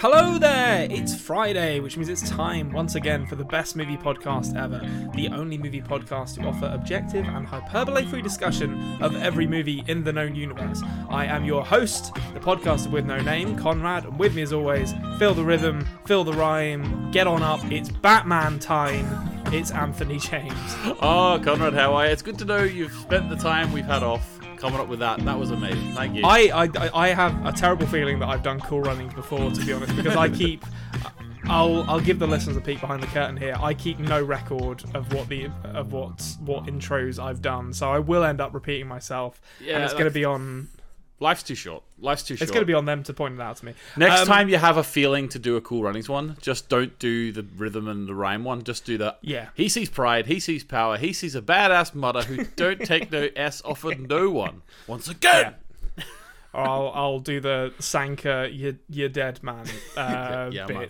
[0.00, 0.86] Hello there!
[0.90, 4.82] It's Friday, which means it's time once again for the best movie podcast ever.
[5.14, 10.04] The only movie podcast to offer objective and hyperbole free discussion of every movie in
[10.04, 10.82] the known universe.
[11.08, 14.92] I am your host, the podcaster with no name, Konrad, and with me as always,
[15.18, 19.06] feel the rhythm, feel the rhyme, get on up, it's Batman time.
[19.46, 20.76] It's Anthony James.
[21.00, 22.12] Oh, Konrad, how are you?
[22.12, 25.24] It's good to know you've spent the time we've had off coming up with that.
[25.24, 25.92] That was amazing.
[25.92, 26.22] Thank you.
[26.24, 29.72] I, I, I have a terrible feeling that I've done cool runnings before, to be
[29.72, 30.64] honest, because I keep.
[31.48, 33.56] I'll I'll give the listeners a peek behind the curtain here.
[33.60, 38.00] I keep no record of what the of what what intros I've done, so I
[38.00, 39.40] will end up repeating myself.
[39.60, 40.68] Yeah, and it's going to be on.
[41.18, 41.82] Life's too short.
[41.98, 42.42] Life's too short.
[42.42, 43.72] It's going to be on them to point it out to me.
[43.96, 46.98] Next Um, time you have a feeling to do a cool runnings one, just don't
[46.98, 48.62] do the rhythm and the rhyme one.
[48.64, 49.48] Just do the Yeah.
[49.54, 50.26] He sees pride.
[50.26, 50.98] He sees power.
[50.98, 54.60] He sees a badass mother who don't take no s off of no one.
[54.86, 55.54] Once again.
[56.52, 60.76] Or I'll I'll do the Sanka you you're dead man uh, Yeah, bit.
[60.76, 60.88] man.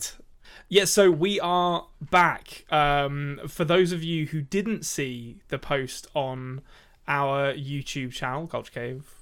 [0.68, 2.64] Yeah, so we are back.
[2.72, 6.62] Um, for those of you who didn't see the post on
[7.06, 9.15] our YouTube channel, Culture Cave.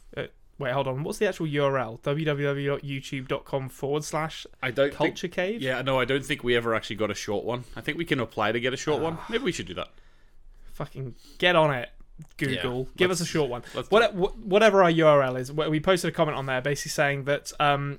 [0.60, 1.02] Uh, wait, hold on.
[1.02, 2.00] What's the actual URL?
[2.00, 4.96] www.youtube.com forward slash I don't think.
[4.96, 5.62] Culture Cave.
[5.62, 7.64] Yeah, no, I don't think we ever actually got a short one.
[7.77, 9.19] I think we can apply to get a short one.
[9.28, 9.88] Maybe we should do that.
[10.74, 11.91] Fucking get on it.
[12.36, 13.62] Google, Yeah, give us a short one.
[13.88, 17.98] What, whatever our URL is, we posted a comment on there basically saying that um,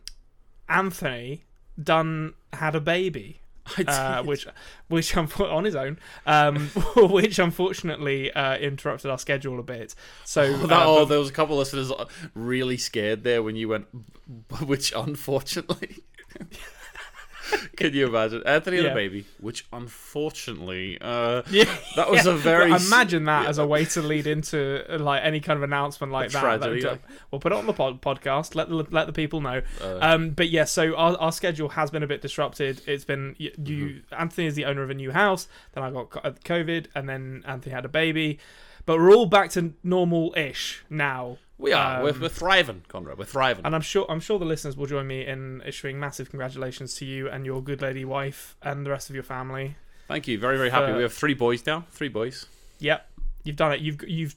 [0.70, 1.44] Anthony
[1.82, 3.42] Dunn had a baby.
[3.88, 4.48] Uh, which
[4.88, 9.96] which on his own, um, which unfortunately uh, interrupted our schedule a bit.
[10.24, 11.92] So Oh, that, oh, there was a couple of listeners
[12.34, 13.88] really scared there when you went,
[14.66, 16.04] which unfortunately.
[17.78, 18.90] Can you imagine Anthony and Yeah.
[18.94, 19.26] the baby?
[19.40, 21.66] Which unfortunately, uh, yeah,
[21.96, 25.22] that was a very But imagine that as a way to lead into uh, like
[25.24, 26.40] any kind of announcement like A that.
[26.42, 28.56] tragedy, That- like- We'll put it on the pod- podcast.
[28.56, 29.62] Let the let the people know.
[29.82, 29.98] Uh.
[30.02, 32.82] um, but yeah, so our, our schedule has been a bit disrupted.
[32.88, 33.52] It's been you.
[33.64, 34.16] you Mm-hmm.
[34.22, 35.48] Anthony is the owner of a new house.
[35.74, 38.40] Then I got uh, COVID, and then Anthony had a baby.
[38.86, 41.38] But we're all back to normal-ish now.
[41.58, 41.98] We are.
[41.98, 43.18] Um, we're, we're thriving, Konrad.
[43.18, 43.66] We're thriving.
[43.66, 47.06] And I'm sure I'm sure the listeners will join me in issuing massive congratulations to
[47.06, 49.76] you and your good lady wife and the rest of your family.
[50.08, 50.38] Thank you.
[50.38, 50.92] Very very happy.
[50.92, 51.86] Uh, we have three boys now.
[51.92, 52.46] Three boys.
[52.80, 53.10] Yep,
[53.44, 53.80] you've done it.
[53.80, 54.36] You've you've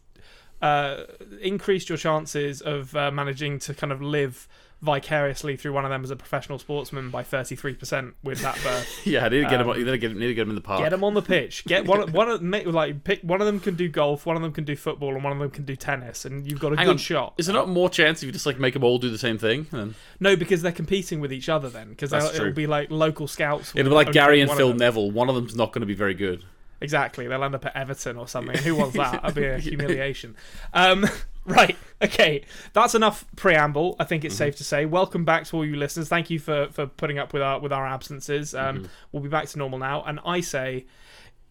[0.63, 1.05] uh,
[1.41, 4.47] increased your chances of uh, managing to kind of live
[4.81, 8.55] vicariously through one of them as a professional sportsman by thirty three percent with that
[8.63, 9.01] birth.
[9.07, 9.77] Yeah, I need to get Um, him.
[9.79, 10.83] Need to get, need to get him in the park.
[10.83, 11.65] Get him on the pitch.
[11.65, 12.13] Get one.
[12.13, 13.21] One of make, like pick.
[13.23, 14.27] One of them can do golf.
[14.27, 16.25] One of them can do football, and one of them can do tennis.
[16.25, 16.99] And you've got a Hang good on.
[16.99, 17.35] shot.
[17.39, 19.39] Is there not more chance if you just like make them all do the same
[19.39, 19.95] thing?
[20.21, 21.89] No, because they're competing with each other then.
[21.91, 23.73] Because it'll be like local scouts.
[23.75, 24.75] it'll be like Gary and Phil.
[24.75, 25.11] Neville.
[25.11, 26.45] One of them's not going to be very good.
[26.81, 27.27] Exactly.
[27.27, 28.57] They'll end up at Everton or something.
[28.59, 29.23] Who wants that?
[29.23, 30.37] That'd be a humiliation.
[30.73, 31.07] Um,
[31.45, 31.77] right.
[32.03, 32.43] Okay.
[32.73, 33.97] That's enough preamble.
[33.99, 34.87] I think it's safe to say.
[34.87, 36.09] Welcome back to all you listeners.
[36.09, 38.55] Thank you for, for putting up with our with our absences.
[38.55, 40.05] Um, We'll be back to normal now.
[40.05, 40.87] And I say,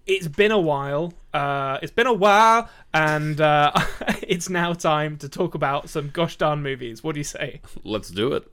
[0.05, 1.13] it's been a while.
[1.33, 3.71] Uh, it's been a while, and uh,
[4.21, 7.03] it's now time to talk about some gosh darn movies.
[7.03, 7.61] What do you say?
[7.83, 8.47] Let's do it.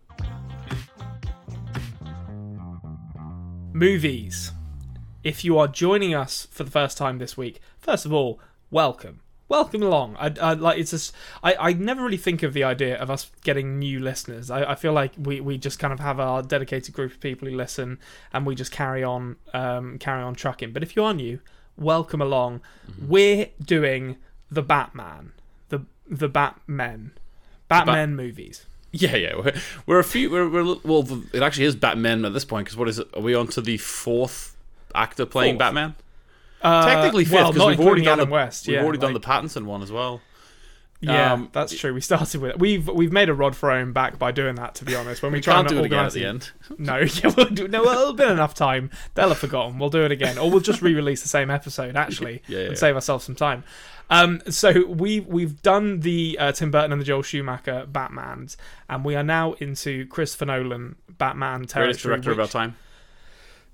[3.75, 4.53] movies.
[5.25, 8.39] If you are joining us for the first time this week, first of all,
[8.71, 9.21] welcome.
[9.49, 10.17] Welcome along.
[10.19, 13.31] I, I like it's just I, I never really think of the idea of us
[13.43, 14.51] getting new listeners.
[14.51, 17.49] I, I feel like we, we just kind of have our dedicated group of people
[17.49, 17.99] who listen
[18.34, 20.73] and we just carry on um, carry on trucking.
[20.73, 21.41] But if you are new,
[21.79, 22.61] welcome along.
[23.01, 24.17] We're doing
[24.51, 25.33] the Batman,
[25.71, 27.13] the the Batmen,
[27.69, 28.67] Batman movies.
[28.93, 29.37] Yeah, yeah.
[29.37, 29.55] We're,
[29.87, 30.31] we're a few.
[30.31, 31.07] We're, we're well.
[31.33, 33.09] It actually is Batman at this point because what is it?
[33.15, 34.53] Are we on to the fourth
[34.94, 35.59] actor playing Fourth.
[35.60, 35.94] Batman?
[36.62, 38.66] Uh, Technically fifth because not we've already done Adam the West.
[38.66, 40.21] we've yeah, already done the Pattinson one as well.
[41.00, 41.93] Yeah, Um, that's true.
[41.93, 42.59] We started with it.
[42.59, 44.75] We've we've made a rod for our own back by doing that.
[44.77, 46.53] To be honest, when we, We try and do it again at the end.
[46.78, 47.69] No, yeah, we'll do.
[47.69, 48.91] No, well, it'll been enough time.
[49.15, 49.78] They'll have forgotten.
[49.78, 52.78] We'll do it again, or we'll just re-release the same episode actually, Yeah, yeah, and
[52.78, 53.65] save ourselves some time.
[54.09, 58.57] Um, so we we've done the uh, Tim Burton and the Joel Schumacher Batman's,
[58.89, 61.84] and we are now into Christopher Nolan Batman territory.
[61.86, 62.77] Greatest director of our time.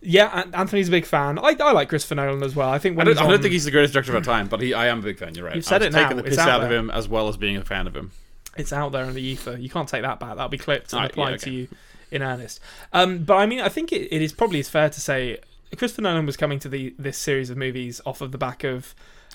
[0.02, 1.38] Yeah, Anthony's a big fan.
[1.38, 2.70] I, I like Christopher Nolan as well.
[2.70, 4.22] I think I don't, he's I don't on- think he's the greatest director of our
[4.34, 5.34] time, but he, I am a big fan.
[5.34, 5.56] You're right.
[5.56, 6.02] You've said I was it now.
[6.04, 6.78] taking the It's piss out out of there.
[6.78, 8.10] him as well as being a fan of him.
[8.56, 9.56] it's out there in the ether.
[9.58, 10.30] You can't take that back.
[10.36, 11.44] That'll be clipped and Ah, yeah, applied okay.
[11.44, 11.68] to you
[12.10, 12.60] in earnest.
[12.94, 15.38] Um, but I mean, I think it, it is probably as fair to say
[15.76, 18.94] Christopher Nolan was coming to the this series of movies off of the back of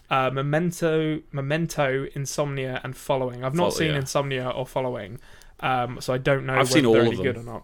[0.09, 3.43] uh, Memento, Memento, Insomnia, and Following.
[3.43, 3.97] I've not Follow- seen yeah.
[3.99, 5.19] Insomnia or Following,
[5.59, 7.47] um, so I don't know I've whether seen they're all any of good them.
[7.49, 7.63] or not.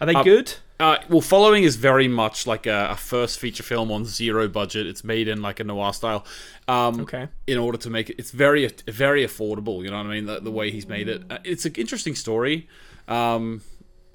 [0.00, 0.54] Are they Uh, good?
[0.78, 4.86] Uh, well, following is very much like a, a first feature film on zero budget.
[4.86, 6.26] It's made in like a noir style.
[6.68, 7.28] Um, Okay.
[7.46, 9.82] In order to make it, it's very very affordable.
[9.82, 10.26] You know what I mean?
[10.26, 11.22] The, the way he's made it.
[11.30, 12.68] Uh, It's an interesting story.
[13.08, 13.62] Um,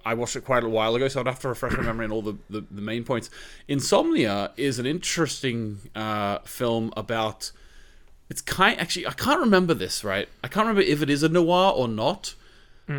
[0.05, 2.11] I watched it quite a while ago, so I'd have to refresh my memory on
[2.11, 3.29] all the, the, the main points.
[3.67, 7.51] Insomnia is an interesting uh, film about.
[8.29, 10.27] It's kind actually I can't remember this right.
[10.43, 12.35] I can't remember if it is a noir or not.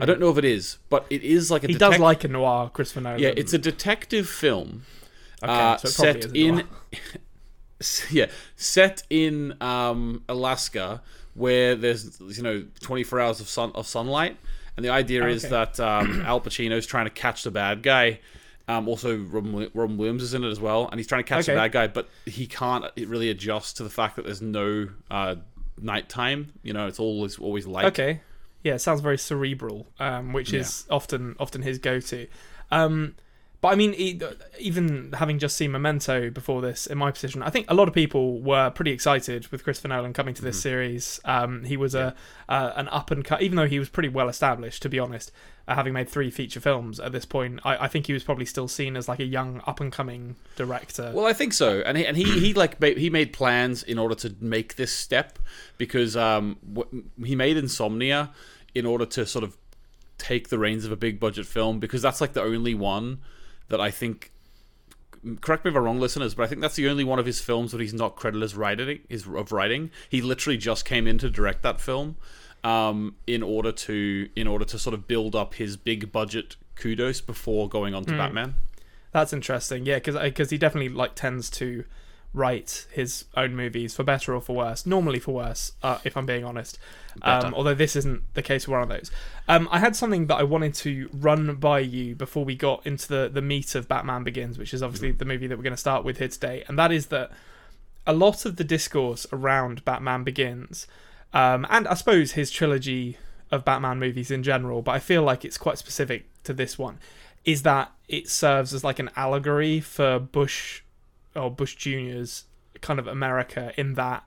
[0.00, 1.66] I don't know if it is, but it is like a.
[1.66, 3.20] He detec- does like a noir, Christopher Nolan.
[3.20, 4.84] yeah, it's a detective film
[5.42, 6.64] okay, uh, so set is a in
[8.10, 11.02] yeah set in um, Alaska
[11.34, 14.36] where there's you know 24 hours of sun of sunlight
[14.76, 15.50] and the idea is Okay.
[15.50, 18.20] that um, Al Pacino's trying to catch the bad guy
[18.68, 21.46] um, also Robin, Robin Williams is in it as well and he's trying to catch
[21.46, 25.34] the bad guy but he can't really adjust to the fact that there's no uh,
[25.80, 28.20] nighttime you know it's always always light Okay.
[28.62, 32.28] Yeah, it sounds very cerebral, um, which is often often his go-to.
[32.70, 33.16] Um,
[33.62, 33.94] but I mean,
[34.58, 37.94] even having just seen Memento before this, in my position, I think a lot of
[37.94, 40.62] people were pretty excited with Christopher Nolan coming to this Mm-hmm.
[40.62, 41.20] series.
[41.24, 42.14] Um, he was a
[42.48, 45.32] uh, an up and cut, even though he was pretty well established, to be honest.
[45.68, 48.46] Uh, having made three feature films at this point, I, I think he was probably
[48.46, 51.12] still seen as like a young up and coming director.
[51.14, 53.96] Well, I think so, and he, and he, he like ma- he made plans in
[53.96, 55.38] order to make this step
[55.78, 58.30] because um w- he made Insomnia
[58.74, 59.56] in order to sort of
[60.18, 63.20] take the reins of a big budget film because that's like the only one
[63.72, 64.30] that I think.
[65.40, 67.40] Correct me if I'm wrong, listeners, but I think that's the only one of his
[67.40, 69.00] films that he's not credited as writing.
[69.08, 69.90] Is of writing.
[70.08, 72.16] He literally just came in to direct that film,
[72.64, 77.20] um, in order to in order to sort of build up his big budget kudos
[77.20, 78.54] before going on to Batman.
[79.12, 81.84] That's interesting, yeah, because because he definitely like tends to
[82.34, 84.86] write his own movies for better or for worse.
[84.86, 86.78] Normally for worse, uh, if I'm being honest.
[87.20, 89.10] Um, although this isn't the case for one of those.
[89.48, 93.06] Um, I had something that I wanted to run by you before we got into
[93.06, 95.76] the the meat of Batman Begins, which is obviously the movie that we're going to
[95.76, 97.30] start with here today, and that is that
[98.06, 100.86] a lot of the discourse around Batman Begins,
[101.34, 103.18] um, and I suppose his trilogy
[103.50, 106.98] of Batman movies in general, but I feel like it's quite specific to this one,
[107.44, 110.82] is that it serves as like an allegory for Bush
[111.34, 112.44] or Bush Jr.'s
[112.80, 114.24] kind of America in that,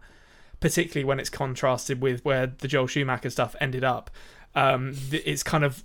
[0.60, 4.10] particularly when it's contrasted with where the Joel Schumacher stuff ended up.
[4.56, 5.84] Um, it's kind of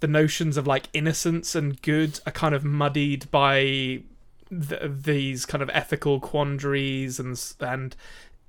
[0.00, 4.02] the notions of like innocence and good are kind of muddied by
[4.50, 7.96] th- these kind of ethical quandaries and and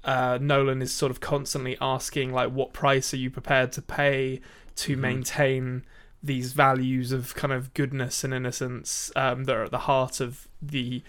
[0.04, 4.42] uh, Nolan is sort of constantly asking like what price are you prepared to pay
[4.76, 5.84] to maintain
[6.22, 10.48] these values of kind of goodness and innocence um, that are at the heart of
[10.62, 11.02] the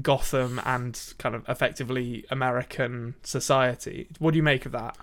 [0.00, 4.08] Gotham and kind of effectively American society.
[4.18, 4.96] What do you make of that?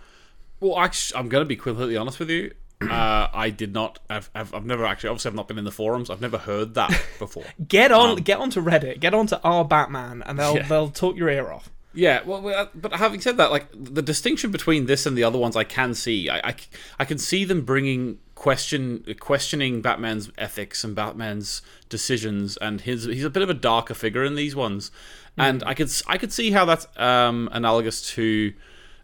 [0.60, 2.52] Well, actually, I'm going to be completely honest with you.
[2.82, 4.00] Uh, I did not.
[4.10, 5.10] I've, I've, I've never actually.
[5.10, 6.10] Obviously, I've not been in the forums.
[6.10, 6.90] I've never heard that
[7.20, 7.44] before.
[7.68, 10.66] Get on, Um, get onto Reddit, get onto our Batman, and they'll Yeah.
[10.66, 11.70] they'll talk your ear off.
[11.94, 12.22] Yeah.
[12.26, 15.56] Well, well, but having said that, like the distinction between this and the other ones,
[15.56, 16.30] I can see.
[16.30, 16.56] I, I,
[17.00, 23.06] I can see them bringing question questioning Batman's ethics and Batman's decisions, and his.
[23.06, 24.92] He's a bit of a darker figure in these ones,
[25.38, 28.54] and I could I could see how that's um, analogous to.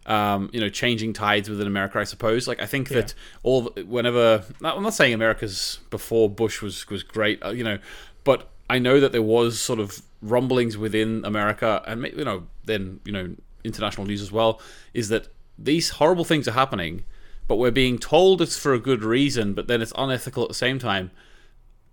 [0.06, 2.46] um, you know, changing tides within America, I suppose.
[2.46, 3.12] Like, I think that
[3.42, 7.78] all whenever I'm not saying America's before Bush was was great, uh, you know,
[8.22, 13.00] but I know that there was sort of rumblings within America, and you know, then
[13.04, 13.34] you know,
[13.64, 14.60] international news as well,
[14.94, 17.04] is that these horrible things are happening,
[17.48, 20.54] but we're being told it's for a good reason, but then it's unethical at the
[20.54, 21.10] same time.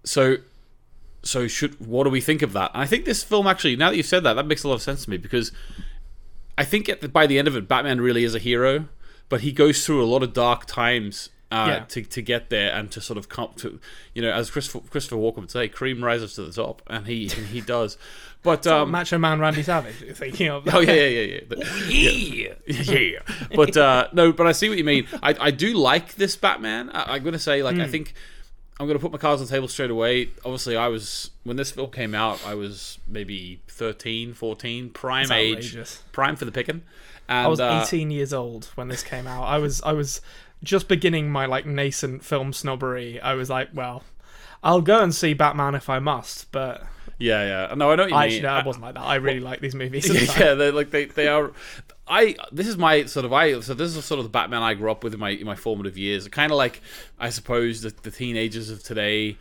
[0.04, 0.38] So
[1.24, 2.72] so should what do we think of that?
[2.74, 4.76] And I think this film actually, now that you've said that, that makes a lot
[4.76, 5.52] of sense to me because
[6.58, 8.90] I think the, by the end of it, Batman really is a hero,
[9.30, 11.80] but he goes through a lot of dark times uh, Yeah.
[11.86, 13.80] to to get there and to sort of come to,
[14.14, 17.24] you know, as Christopher, Christopher Walken would say, cream rises to the top, and he
[17.38, 17.98] and he does.
[18.42, 19.96] But um, Macho Man Randy Savage.
[20.18, 21.64] Thinking of oh yeah, yeah, yeah, yeah.
[22.68, 22.94] Yeah.
[22.94, 23.20] yeah.
[23.56, 25.08] But uh, no, but I see what you mean.
[25.22, 26.90] I, I do like this Batman.
[26.90, 27.82] I, I'm gonna say like Hmm.
[27.82, 28.14] I think
[28.80, 30.30] I'm gonna put my cards on the table straight away.
[30.44, 35.78] Obviously, I was when this film came out, I was maybe 13, 14, prime age,
[36.12, 36.82] prime for the picking.
[37.28, 39.44] And I was uh, 18 years old when this came out.
[39.44, 40.22] I was I was
[40.64, 43.20] just beginning my like nascent film snobbery.
[43.20, 44.04] I was like, well,
[44.64, 46.84] I'll go and see Batman if I must, but
[47.18, 47.76] yeah, yeah.
[47.76, 48.14] No, I you I mean.
[48.14, 49.04] actually no, I wasn't like that.
[49.04, 50.10] I really like these movies.
[50.10, 51.52] yeah, yeah, they like they they are.
[52.08, 54.74] I this is my sort of I so this is sort of the Batman I
[54.74, 56.28] grew up with in my in my formative years.
[56.28, 56.82] Kind of like
[57.20, 59.38] I suppose the, the teenagers of today.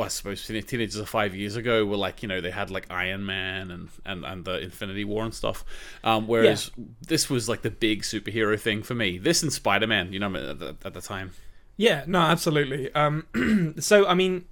[0.00, 2.86] Well, I suppose teenagers of five years ago were like you know they had like
[2.88, 5.62] Iron Man and and, and the Infinity War and stuff.
[6.02, 6.70] Um, whereas
[7.06, 9.18] this was like the big superhero thing for me.
[9.18, 11.32] This and Spider Man, you know, at the, at the time.
[11.76, 12.90] Yeah, no, absolutely.
[12.94, 14.46] Um, so I mean,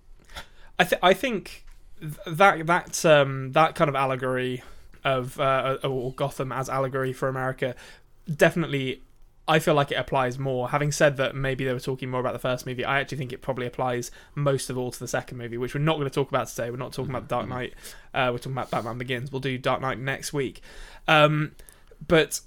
[0.79, 1.65] I th- I think
[2.27, 4.63] that that um that kind of allegory
[5.03, 7.75] of uh, or Gotham as allegory for America
[8.31, 9.01] definitely
[9.49, 10.69] I feel like it applies more.
[10.69, 12.85] Having said that, maybe they were talking more about the first movie.
[12.85, 15.81] I actually think it probably applies most of all to the second movie, which we're
[15.81, 16.71] not going to talk about today.
[16.71, 17.73] We're not talking about Dark Knight.
[18.13, 19.33] Uh, we're talking about Batman Begins.
[19.33, 20.61] We'll do Dark Knight next week.
[21.09, 21.53] Um,
[22.07, 22.41] but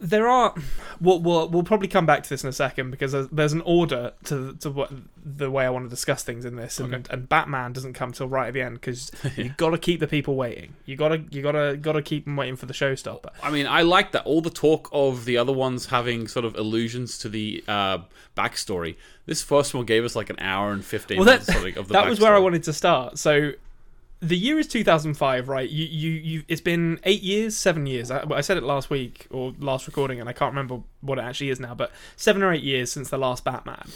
[0.00, 0.54] there are
[1.00, 3.60] we'll, we'll we'll probably come back to this in a second because there's, there's an
[3.62, 4.90] order to to what
[5.24, 7.04] the way I want to discuss things in this, and, Okay.
[7.10, 10.06] and Batman doesn't come till right at the end because you got to keep the
[10.06, 10.74] people waiting.
[10.84, 13.30] You got to you got to got to keep them waiting for the showstopper.
[13.42, 14.24] I mean, I like that.
[14.24, 17.98] All the talk of the other ones having sort of allusions to the uh,
[18.36, 18.96] backstory.
[19.26, 21.92] This first one gave us like an hour and fifteen Well, that- minutes of the
[21.94, 23.18] that was where I wanted to start.
[23.18, 23.52] So
[24.26, 25.68] the year is 2005, right?
[25.68, 26.42] You you you.
[26.48, 28.10] It's been eight years, seven years.
[28.10, 31.22] I, I said it last week or last recording, and I can't remember what it
[31.22, 31.74] actually is now.
[31.74, 33.88] But seven or eight years since the last Batman.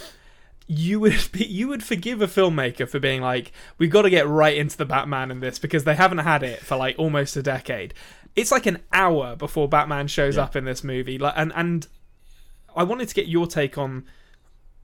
[0.66, 4.28] You would be, you would forgive a filmmaker for being like, we've got to get
[4.28, 7.42] right into the Batman in this because they haven't had it for like almost a
[7.42, 7.94] decade.
[8.37, 10.42] It's like an hour before Batman shows Yeah.
[10.44, 11.87] up in this movie, like, and and
[12.76, 14.04] I wanted to get your take on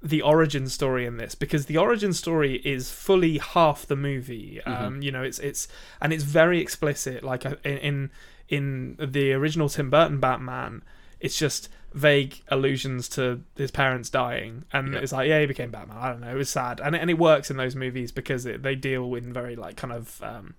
[0.04, 4.60] the origin story in this because the origin story is fully half the movie.
[4.64, 5.66] Um, you know, it's it's
[6.00, 7.24] and it's very explicit.
[7.24, 8.10] Like uh, in
[8.48, 10.82] in, in the original Tim Burton Batman,
[11.20, 14.98] it's just vague allusions to his parents dying, and Yeah.
[15.00, 15.96] it's like, yeah, he became Batman.
[15.98, 18.62] I don't know, it was sad, and and it works in those movies because it,
[18.62, 20.20] they deal with very like kind of.
[20.22, 20.54] Um,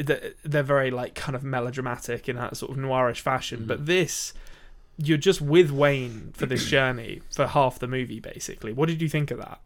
[0.00, 4.34] they're they're very like kind of melodramatic in that sort of noirish fashion, but this
[5.02, 8.72] you're just with Wayne for this journey for half the movie, basically.
[8.72, 9.60] What did you think of that?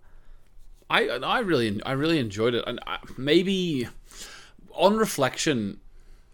[0.90, 3.88] I I really I really enjoyed it, and I, maybe
[4.72, 5.80] on reflection,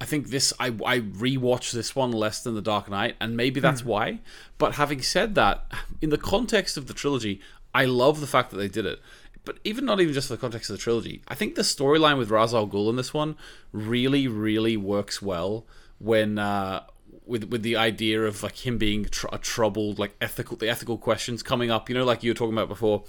[0.00, 3.60] I think this I I rewatched this one less than the Dark Knight, and maybe
[3.60, 4.20] that's why.
[4.58, 5.64] But having said that,
[6.00, 7.40] in the context of the trilogy,
[7.74, 9.00] I love the fact that they did it.
[9.44, 12.18] But even not even just for the context of the trilogy, I think the storyline
[12.18, 13.36] with Ra's al Ghul in this one
[13.72, 15.64] really really works well
[15.98, 16.38] when.
[16.38, 16.82] Uh,
[17.30, 20.98] with, with the idea of like him being tr- a troubled like ethical the ethical
[20.98, 23.04] questions coming up you know like you were talking about before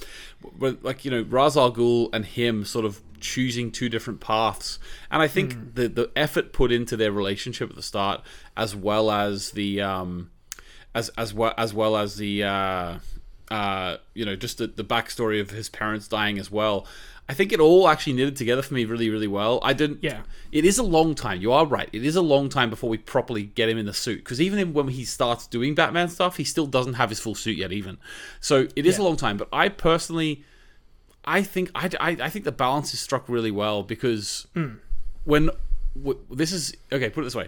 [0.57, 4.79] where, like you know Ra's al Ghul and him sort of choosing two different paths.
[5.09, 8.21] And I think the the effort put into their relationship at the start
[8.57, 10.31] as well as the um
[10.93, 12.97] as as well as well as the uh
[13.49, 16.85] uh you know just the, the backstory of his parents dying as well
[17.31, 20.21] I think it all actually knitted together for me really really well I didn't Yeah.
[20.51, 21.37] it is a long time.
[21.41, 21.89] You are right.
[21.93, 24.19] It is a long time before we properly get him in the suit.
[24.23, 27.57] Because even when he starts doing Batman stuff, he still doesn't have his full suit
[27.63, 27.71] yet.
[27.71, 27.97] Even
[28.49, 29.37] so, it is a long time.
[29.37, 30.43] But I personally,
[31.37, 34.47] I think I, I, I think the balance is struck really well because
[35.23, 35.49] when
[35.95, 37.47] w- this is okay, put it this way,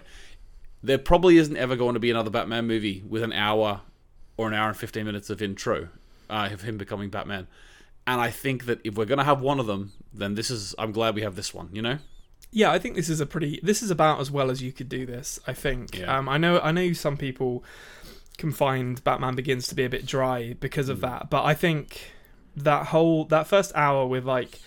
[0.82, 3.80] there probably isn't ever going to be another Batman movie with an hour
[4.36, 5.88] or an hour and fifteen minutes of intro
[6.30, 7.46] uh, of him becoming Batman.
[8.06, 10.74] And I think that if we're going to have one of them, then this is.
[10.78, 11.70] I'm glad we have this one.
[11.72, 11.98] You know.
[12.50, 13.60] Yeah, I think this is a pretty.
[13.62, 15.40] This is about as well as you could do this.
[15.46, 15.98] I think.
[15.98, 16.16] Yeah.
[16.16, 16.60] Um, I know.
[16.60, 17.64] I know some people
[18.36, 22.12] can find Batman Begins to be a bit dry because of that, but I think
[22.56, 24.60] that whole that first hour with like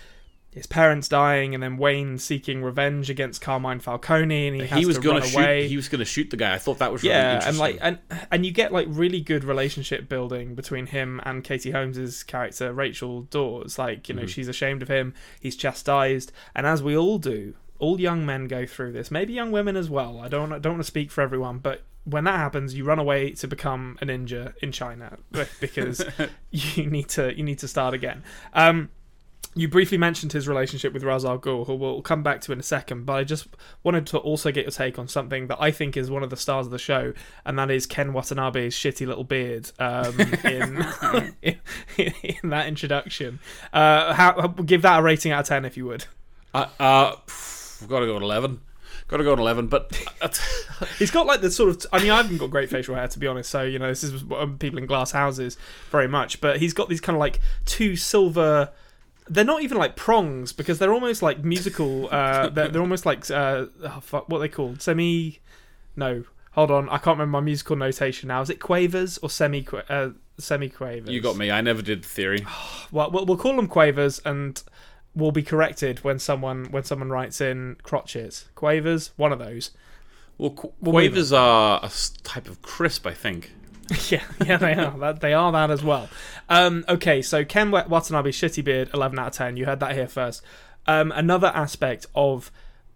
[0.58, 4.86] his parents dying and then Wayne seeking revenge against Carmine Falcone and he, has he
[4.86, 5.38] was to gonna run shoot.
[5.38, 5.68] away.
[5.68, 6.54] He was gonna shoot the guy.
[6.54, 7.50] I thought that was really yeah, interesting.
[7.50, 11.72] and like and and you get like really good relationship building between him and Katie
[11.72, 13.78] Holmes's character Rachel Dawes.
[13.80, 14.28] Like you know, Mm-hmm.
[14.28, 15.14] she's ashamed of him.
[15.40, 19.12] He's chastised, and as we all do, all young men go through this.
[19.12, 20.20] Maybe young women as well.
[20.20, 23.00] I don't I don't want to speak for everyone, but when that happens, you run
[23.00, 25.18] away to become a ninja in China
[25.60, 26.04] because
[26.52, 28.24] you need to you need to start again.
[28.54, 28.90] Um,
[29.58, 32.60] you briefly mentioned his relationship with Ra's al Ghul, who we'll come back to in
[32.60, 33.48] a second, but I just
[33.84, 36.38] wanted to also get your take on something that I think is one of the
[36.38, 37.14] stars of the show,
[37.46, 40.86] and that is Ken Watanabe's shitty little beard um, in,
[41.42, 41.60] in
[42.24, 43.40] in that introduction.
[43.74, 46.06] Uh, how give that a rating out of ten if you would.
[46.54, 47.16] Uh, uh,
[47.82, 48.62] we've got to go at eleven.
[49.08, 49.68] Got to go at eleven.
[49.68, 50.30] But uh,
[51.00, 51.86] He's got like the sort of.
[51.94, 53.50] I mean, I haven't got great facial hair to be honest.
[53.50, 55.58] So you know, this is what, um, people in glass houses
[55.92, 56.42] very much.
[56.42, 58.72] But he's got these kind of like two silver.
[59.30, 62.10] They're not even like prongs because they're almost like musical.
[62.12, 64.82] Uh, they're, they're almost like uh, oh, fuck, what are they called?
[64.82, 65.40] Semi.
[65.96, 66.88] No, hold on.
[66.90, 68.42] I can't remember my musical notation now.
[68.42, 71.10] Is it quavers or semi uh, semi quavers?
[71.10, 71.52] you got me.
[71.52, 72.46] I never did the theory.
[72.90, 74.62] Well, we'll we'll call them quavers and.
[75.16, 78.46] We'll be corrected when someone when someone writes in crotchets.
[78.54, 79.72] quavers, one of those.
[80.38, 81.90] Well, qu- quavers are a
[82.22, 83.52] type of crisp, I think.
[84.10, 84.98] Yeah, yeah, they are.
[84.98, 86.10] That, they are that as well.
[86.50, 89.58] Um, okay, so Ken Wa- Watanabe, Shitty Beard, 11 out of 10.
[89.58, 90.42] You heard that here first.
[90.86, 92.52] Um, another aspect of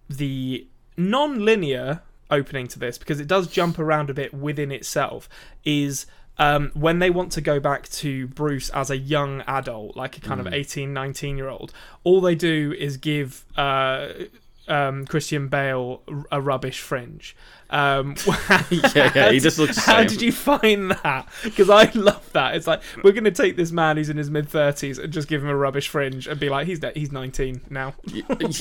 [0.10, 0.68] the
[0.98, 5.28] non linear opening to this, because it does jump around a bit within itself,
[5.66, 6.06] is
[6.38, 10.22] um, when they want to go back to Bruce as a young adult, like a
[10.22, 13.46] kind of 18, 19 year old, all they do is give.
[13.58, 14.10] Uh,
[14.72, 16.02] um, Christian Bale
[16.32, 17.36] a rubbish fringe.
[17.70, 18.16] Um,
[18.70, 20.08] yeah, yeah, he just looks How same.
[20.08, 21.28] did you find that?
[21.44, 22.56] Because I love that.
[22.56, 25.28] It's like we're going to take this man who's in his mid thirties and just
[25.28, 27.94] give him a rubbish fringe and be like, he's de- he's nineteen now.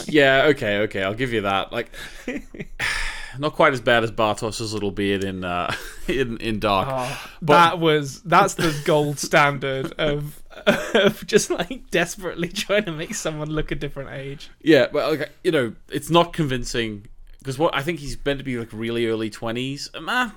[0.06, 1.72] yeah, okay, okay, I'll give you that.
[1.72, 1.90] Like,
[3.38, 5.74] not quite as bad as Bartos's little beard in uh,
[6.08, 6.88] in in Dark.
[6.90, 10.39] Oh, But- that was that's the gold standard of
[10.94, 14.50] of just like desperately trying to make someone look a different age.
[14.60, 17.06] Yeah, but like, you know, it's not convincing
[17.38, 19.88] because what I think he's meant to be like really early twenties.
[19.94, 20.34] Um, ah,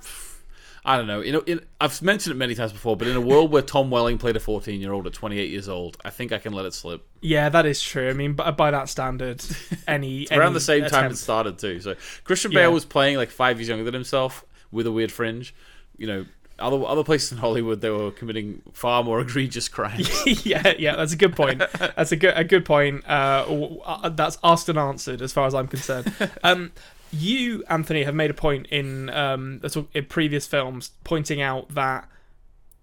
[0.86, 1.20] I don't know.
[1.20, 3.90] You know, in, I've mentioned it many times before, but in a world where Tom
[3.90, 7.06] Welling played a fourteen-year-old at twenty-eight years old, I think I can let it slip.
[7.20, 8.08] Yeah, that is true.
[8.08, 9.42] I mean, by, by that standard,
[9.88, 11.80] any Around any the same time it started too.
[11.80, 11.94] So
[12.24, 12.60] Christian Yeah.
[12.60, 15.54] Bale was playing like five years younger than himself with a weird fringe.
[15.96, 16.26] You know,
[16.58, 20.10] other other places in Hollywood they were committing far more egregious crimes.
[20.46, 21.62] yeah, yeah, that's a good point.
[21.78, 23.08] That's a good a good point.
[23.08, 26.12] Uh, uh, that's asked and answered as far as I'm concerned.
[26.42, 26.72] Um,
[27.10, 29.60] you, Anthony, have made a point in um,
[29.94, 32.08] in previous films pointing out that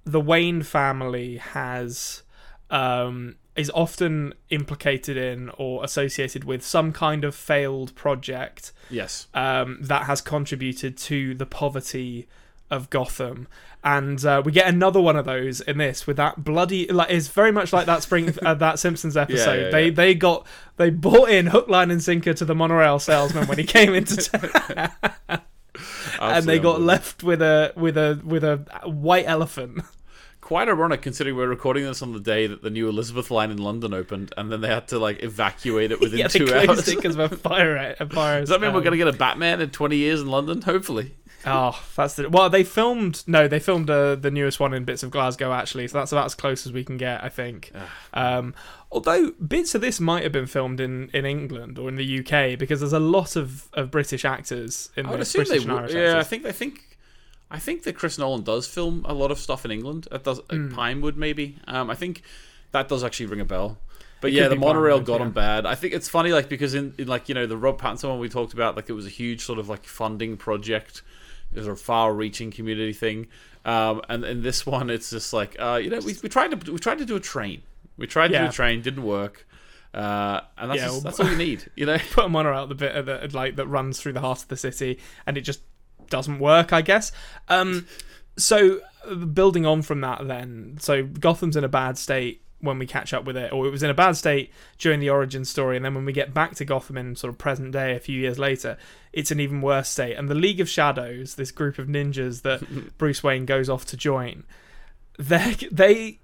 [0.05, 2.23] the Wayne family has
[2.69, 9.27] um, is often implicated in or associated with some kind of failed project yes.
[9.33, 12.27] um, that has contributed to the poverty
[12.71, 13.47] of Gotham.
[13.83, 17.27] And uh, we get another one of those in this with that bloody like it's
[17.29, 19.65] very much like that spring uh, that Simpsons episode.
[19.65, 19.93] yeah, they yeah.
[19.93, 20.47] they got
[20.77, 24.17] they bought in hook, line, and sinker to the monorail salesman when he came into
[24.17, 24.91] town,
[26.21, 29.83] and they got left with a with a with a white elephant.
[30.41, 33.57] quite ironic considering we're recording this on the day that the new Elizabeth line in
[33.57, 36.85] London opened, and then they had to like evacuate it within yeah, two hours.
[36.93, 37.95] because of a fire.
[37.99, 40.21] A fire Does that mean we're um, going to get a Batman in 20 years
[40.21, 40.61] in London?
[40.61, 41.15] Hopefully.
[41.45, 42.49] Oh, that's the well.
[42.49, 45.97] They filmed no, they filmed uh, the newest one in bits of Glasgow actually, so
[45.97, 47.71] that's about as close as we can get, I think.
[48.13, 48.53] Um,
[48.91, 52.59] although bits of this might have been filmed in, in England or in the UK
[52.59, 55.29] because there's a lot of, of British actors in I would this.
[55.29, 55.89] assume British they would.
[55.91, 56.97] Yeah, I think I think
[57.49, 60.07] I think that Chris Nolan does film a lot of stuff in England.
[60.11, 60.69] That does like Hmm.
[60.75, 61.57] Pinewood maybe.
[61.67, 62.21] Um, I think
[62.71, 63.77] that does actually ring a bell.
[64.21, 65.25] But It yeah, the monorail got yeah.
[65.25, 65.65] on bad.
[65.65, 68.19] I think it's funny, like because in, in like you know the Rob Pattinson one
[68.19, 71.01] we talked about, like it was a huge sort of like funding project.
[71.55, 73.27] Was a far-reaching community thing,
[73.65, 76.71] um, and in this one, it's just like uh, you know we, we tried to
[76.71, 77.61] we tried to do a train.
[77.97, 79.45] We tried to do a train, didn't work,
[79.93, 81.97] uh, and that's Yeah, just- well- that's all you need, you know.
[82.13, 84.47] put a monorail at the bit of the, like that runs through the heart of
[84.47, 85.59] the city, and it just
[86.09, 87.11] doesn't work, I guess.
[87.49, 87.85] Um,
[88.37, 92.85] so uh, building on from that, then, so Gotham's in a bad state when we
[92.87, 95.75] catch up with it, or it was in a bad state during the origin story,
[95.75, 98.19] and then when we get back to Gotham in sort of present day, a few
[98.19, 98.77] years later,
[99.11, 100.15] it's an even worse state.
[100.15, 103.97] And the League of Shadows, this group of ninjas that Bruce Wayne goes off to
[103.97, 104.43] join,
[105.17, 106.19] they they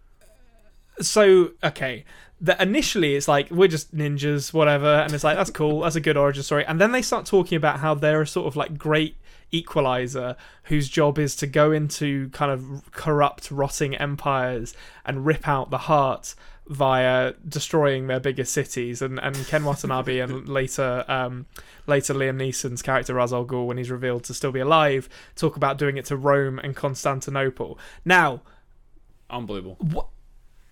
[1.00, 2.04] so okay
[2.41, 6.02] that initially it's like we're just ninjas whatever and it's like that's cool that's a
[6.02, 8.78] good origin story and then they start talking about how they're a sort of like
[8.78, 9.15] great
[9.52, 14.74] equalizer whose job is to go into kind of corrupt rotting empires
[15.06, 16.36] and rip out the heart
[16.68, 21.46] via destroying their biggest cities and, and Ken Watanabe and later um,
[21.86, 25.56] later Liam Neeson's character Ra's al Ghul when he's revealed to still be alive talk
[25.56, 28.42] about doing it to Rome and Constantinople now
[29.30, 30.12] Unbelievable.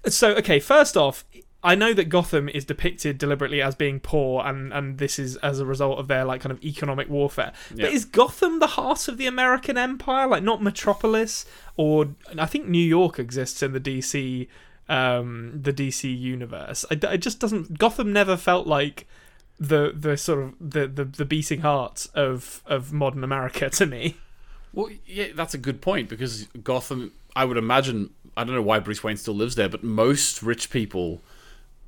[0.08, 1.24] so okay first off
[1.66, 5.60] i know that gotham is depicted deliberately as being poor and and this is as
[5.60, 7.86] a result of their like kind of economic warfare Yeah.
[7.86, 12.68] but is gotham the heart of the american empire like not metropolis or i think
[12.68, 14.48] new york exists in the dc
[14.88, 19.08] um the dc universe it, it just doesn't gotham never felt like
[19.60, 24.16] the the sort of the, the the beating heart of of modern america to me
[24.74, 27.14] Well, yeah, that's a good point because Gotham.
[27.34, 28.10] I would imagine.
[28.36, 31.22] I don't know why Bruce Wayne still lives there, but most rich people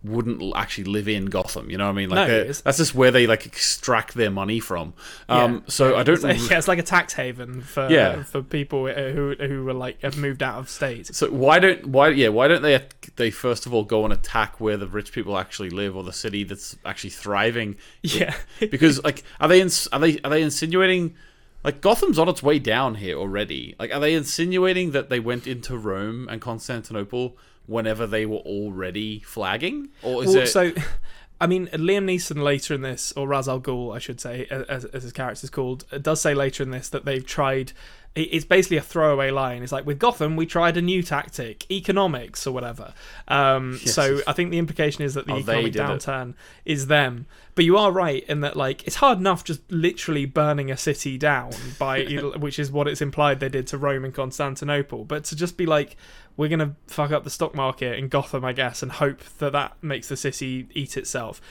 [0.03, 1.69] wouldn't actually live in Gotham.
[1.69, 2.10] You know what I mean?
[2.10, 4.93] Like No, it's- that's just where they like extract their money from.
[5.27, 6.15] Um, so I don't.
[6.15, 8.23] it's like, yeah, it's like a tax haven for Yeah.
[8.23, 11.88] for people uh, who who were like have moved out of state So why don't
[11.88, 12.79] why yeah why don't they
[13.15, 16.13] they first of all go and attack where the rich people actually live or the
[16.13, 17.75] city that's actually thriving?
[18.03, 21.15] yeah Because like are they ins- are they are they insinuating
[21.63, 23.75] like Gotham's on its way down here already?
[23.79, 27.36] Like are they insinuating that they went into Rome and Constantinople
[27.67, 30.47] whenever they were already flagging, or is Well, it?
[30.47, 30.71] so,
[31.39, 34.86] I mean, Liam Neeson later in this, or Ra's al Ghul, I should say, as,
[34.86, 37.73] as his is called, does say later in this that they've tried.
[38.15, 39.62] It's basically a throwaway line.
[39.62, 42.95] It's like with Gotham, we tried a new tactic, economics or whatever.
[43.27, 43.93] Um, Yes.
[43.93, 46.34] So I think the implication is that the Oh, economic downturn
[46.65, 47.27] is them.
[47.53, 51.19] But you are right in that, like, it's hard enough just literally burning a city
[51.19, 52.06] down by,
[52.39, 55.06] which is what it's implied they did to Rome and Constantinople.
[55.06, 55.95] But to just be like,
[56.38, 59.76] we're gonna fuck up the stock market in Gotham, I guess, and hope that that
[59.84, 61.41] makes the city eat itself.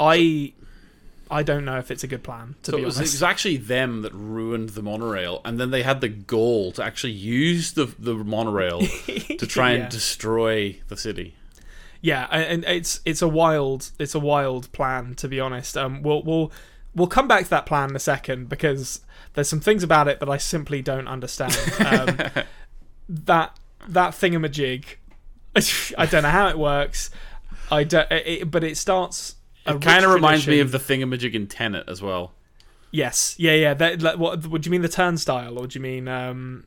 [0.00, 0.52] I
[1.30, 3.22] I don't know if it's a good plan to So be it was, it was
[3.22, 7.72] actually them that ruined the monorail, and then they had the goal to actually use
[7.72, 9.88] the the monorail to try and Yeah.
[9.88, 11.34] destroy the city.
[12.00, 15.76] Yeah, and and it's it's a wild it's a wild plan to be honest.
[15.76, 16.50] Um, we'll we'll
[16.94, 19.00] we'll come back to that plan in a second because
[19.34, 21.56] there's some things about it that I simply don't understand.
[21.86, 22.44] Um,
[23.08, 23.56] that
[23.88, 24.84] that thingamajig,
[25.98, 27.10] I don't know how it works.
[27.70, 29.36] I don't, it, but it starts.
[29.66, 32.32] It kind of reminds me of the thingamajig in Tenet as well.
[32.90, 33.74] Yes, yeah, yeah.
[33.74, 36.64] That, like, what, what do you mean the turnstile, or do you mean um,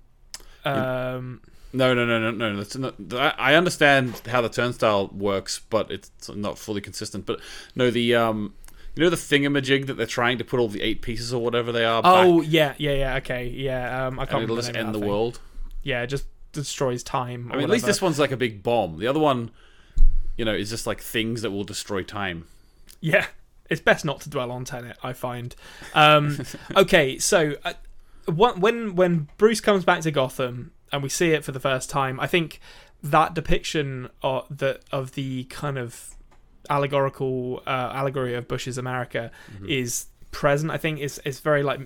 [0.65, 2.57] um, No, no, no, no, no.
[2.57, 7.25] That's not, I understand how the turnstile works, but it's not fully consistent.
[7.25, 7.39] But
[7.75, 8.55] no, the um,
[8.95, 11.71] you know the thingamajig that they're trying to put all the eight pieces or whatever
[11.71, 12.01] they are.
[12.03, 13.15] oh back, yeah, yeah, yeah.
[13.17, 14.07] Okay, yeah.
[14.07, 15.07] Um, I can't and it'll just end the thing.
[15.07, 15.39] world.
[15.83, 17.51] Yeah, just destroys time.
[17.51, 18.97] I mean, at least this one's like a big bomb.
[18.99, 19.51] The other one,
[20.37, 22.45] you know, is just like things that will destroy time.
[22.99, 23.27] Yeah,
[23.69, 24.97] it's best not to dwell on Tenet.
[25.03, 25.55] I find.
[25.93, 26.39] Um,
[26.75, 27.73] okay, so uh,
[28.27, 32.19] when when Bruce comes back to Gotham and we see it for the first time,
[32.19, 32.59] I think
[33.03, 36.15] that depiction of the of the kind of
[36.69, 39.31] allegorical uh, allegory of Bush's America
[39.67, 40.71] is present.
[40.71, 41.79] I think it's it's very like,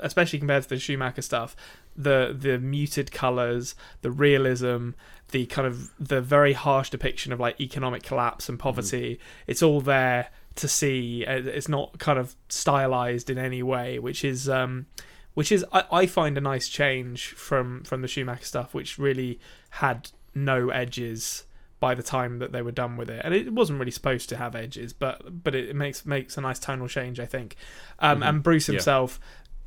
[0.00, 1.56] especially compared to the Schumacher stuff,
[1.98, 4.90] the the muted colors, the realism,
[5.32, 9.18] the kind of the very harsh depiction of like economic collapse and poverty.
[9.46, 11.26] It's all there to see.
[11.26, 14.86] Uh, It's not kind of stylized in any way, which is um,
[15.34, 19.40] which is I, I find a nice change from from the Schumacher stuff, which really
[19.70, 21.44] had no edges
[21.80, 24.36] by the time that they were done with it, and it wasn't really supposed to
[24.36, 27.56] have edges, but but it makes makes a nice tonal change, I think.
[27.98, 29.20] Um, And Bruce himself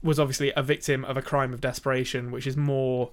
[0.03, 3.11] was obviously a victim of a crime of desperation, which is more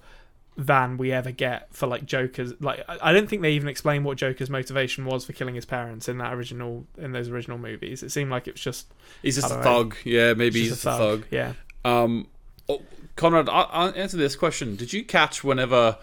[0.57, 2.53] than we ever get for like Joker's.
[2.59, 5.65] Like I I don't think they even explain what Joker's motivation was for killing his
[5.65, 8.03] parents in that original in those original movies.
[8.03, 8.87] It seemed like it was just
[9.21, 9.63] He's just a know.
[9.63, 9.95] thug.
[10.03, 11.25] Yeah, maybe just he's a thug.
[11.31, 11.53] Yeah.
[11.85, 12.27] Um,
[12.67, 12.81] oh,
[13.15, 14.75] Konrad, I'll, I'll answer this question.
[14.75, 15.97] Did you catch whenever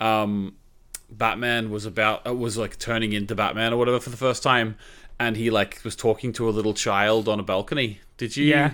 [0.00, 0.54] um,
[1.10, 4.76] Batman was about uh, was like turning into Batman or whatever for the first time,
[5.18, 8.00] and he like was talking to a little child on a balcony?
[8.18, 8.44] Did you?
[8.46, 8.72] Yeah.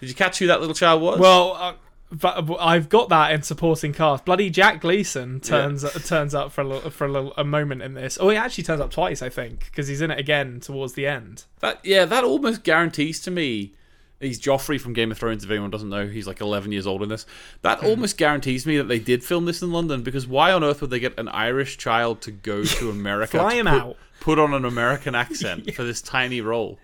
[0.00, 1.18] Did you catch who that little child was?
[1.18, 4.24] Well, uh, I've got that in supporting cast.
[4.24, 7.94] Bloody Jack Gleeson turns turns up for a little, for a, little, a moment in
[7.94, 8.16] this.
[8.20, 11.06] Oh, he actually turns up twice, I think, because he's in it again towards the
[11.06, 11.44] end.
[11.60, 13.74] That yeah, that almost guarantees to me.
[14.20, 15.44] He's Joffrey from Game of Thrones.
[15.44, 17.24] If anyone doesn't know, he's like 11 years old in this.
[17.62, 17.86] That Hmm.
[17.86, 20.90] almost guarantees me that they did film this in London because why on earth would
[20.90, 23.38] they get an Irish child to go to America?
[23.38, 23.96] Fly to him put, out.
[24.20, 26.80] Put on an American accent for this tiny role.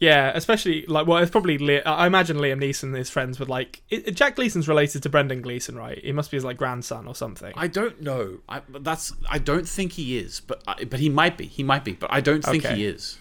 [0.00, 3.80] Yeah, especially like well, it's probably Li- I imagine Liam Neeson is friends with like
[3.92, 5.98] i Jack Gleeson's related to Brendan Gleeson, right?
[6.04, 7.52] He must be his like grandson or something.
[7.56, 8.38] I don't know.
[8.48, 9.12] I, that's.
[9.30, 11.46] I don't think he is, but I, but he might be.
[11.46, 12.74] He might be, but I don't think Okay.
[12.76, 13.18] he is.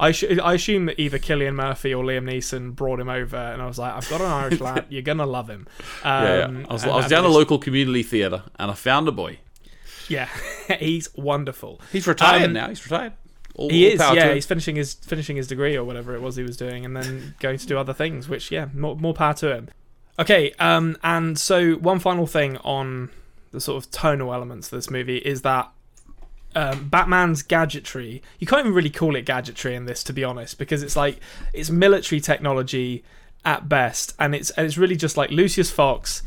[0.00, 3.60] I, sh- I assume that either Cillian Murphy or Liam Neeson brought him over, and
[3.60, 5.66] I was like, I've got an Irish lad, you're gonna love him.
[6.04, 6.66] Um, Yeah, yeah.
[6.68, 9.40] I was, I was down the it's- local community theatre and I found a boy.
[10.08, 10.28] Yeah,
[10.78, 11.80] he's wonderful.
[11.92, 12.68] He's retired Um, now.
[12.68, 13.12] He's retired.
[13.58, 14.32] All, He all is, yeah.
[14.32, 17.34] He's finishing his finishing his degree or whatever it was he was doing, and then
[17.40, 18.28] going to do other things.
[18.28, 19.68] Which, yeah, more more power to him.
[20.18, 23.10] Okay, um, and so one final thing on
[23.50, 25.70] the sort of tonal elements of this movie is that
[26.54, 28.22] um, Batman's gadgetry.
[28.38, 31.20] You can't even really call it gadgetry in this, to be honest, because it's like
[31.52, 33.04] it's military technology
[33.44, 36.22] at best, and it's and it's really just like Lucius Fox,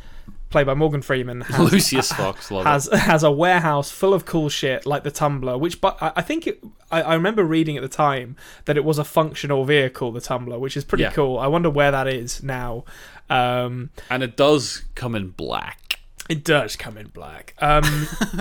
[0.52, 2.52] played by Morgan Freeman, has, Lucius Fox.
[2.52, 6.22] Love has has a warehouse full of cool shit like the Tumbler, which but I
[6.22, 8.36] think it, I, I remember reading at the time
[8.66, 11.12] that it was a functional vehicle, the Tumbler, which is pretty Yeah.
[11.12, 11.40] cool.
[11.40, 12.84] I wonder where that is now.
[13.30, 13.90] Um.
[14.10, 16.00] And it does come in black.
[16.30, 17.54] it does come in black.
[17.60, 17.82] Um,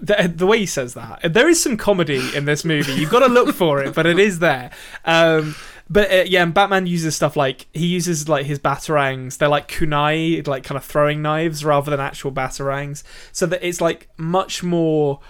[0.00, 2.92] the, the way he says that, there is some comedy in this movie.
[2.92, 4.70] You've got to look for it, but it is there.
[5.04, 5.54] Um,
[5.88, 9.38] but uh, yeah, and Batman uses stuff like he uses like his batarangs.
[9.38, 13.02] They're like kunai, like kind of throwing knives rather than actual batarangs.
[13.32, 15.20] So that it's like much more.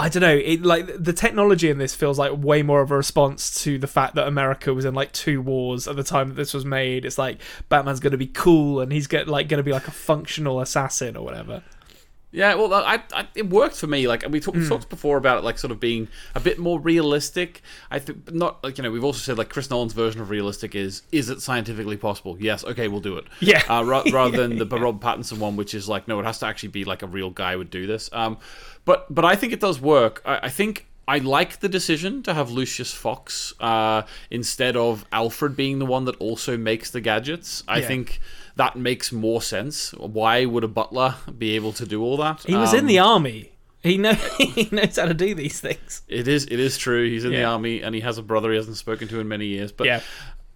[0.00, 0.36] I don't know.
[0.36, 3.88] It like the technology in this feels like way more of a response to the
[3.88, 7.04] fact that America was in like two wars at the time that this was made.
[7.04, 9.88] It's like Batman's going to be cool and he's get like going to be like
[9.88, 11.64] a functional assassin or whatever.
[12.30, 14.06] Yeah, well, I, I, it worked for me.
[14.06, 14.60] Like we, talk, Hmm.
[14.60, 17.62] we talked before about it, like sort of being a bit more realistic.
[17.90, 20.74] I think not like you know we've also said like Chris Nolan's version of realistic
[20.74, 22.36] is is it scientifically possible?
[22.38, 23.24] Yes, okay, we'll do it.
[23.40, 23.62] Yeah.
[23.68, 26.46] uh, ra- rather than the Rob Pattinson one, which is like no, it has to
[26.46, 28.10] actually be like a real guy would do this.
[28.12, 28.36] Um,
[28.84, 30.20] but but I think it does work.
[30.24, 30.84] I, I think.
[31.10, 36.04] I like the decision to have Lucius Fox uh, instead of Alfred being the one
[36.04, 37.64] that also makes the gadgets.
[37.66, 37.86] I Yeah.
[37.88, 38.20] think
[38.58, 39.92] that makes more sense.
[39.92, 42.42] Why would a butler be able to do all that?
[42.42, 43.50] He was in Um, the army.
[43.82, 46.02] He know he knows how to do these things.
[46.08, 46.44] It is.
[46.44, 47.08] It is true.
[47.08, 49.46] He's in the army, and he has a brother he hasn't spoken to in many
[49.46, 49.72] years.
[49.72, 50.00] But Yeah.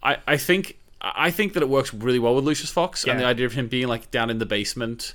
[0.03, 3.25] I, I think I think that it works really well with Lucius Fox and the
[3.25, 5.15] idea of him being like down in the basement.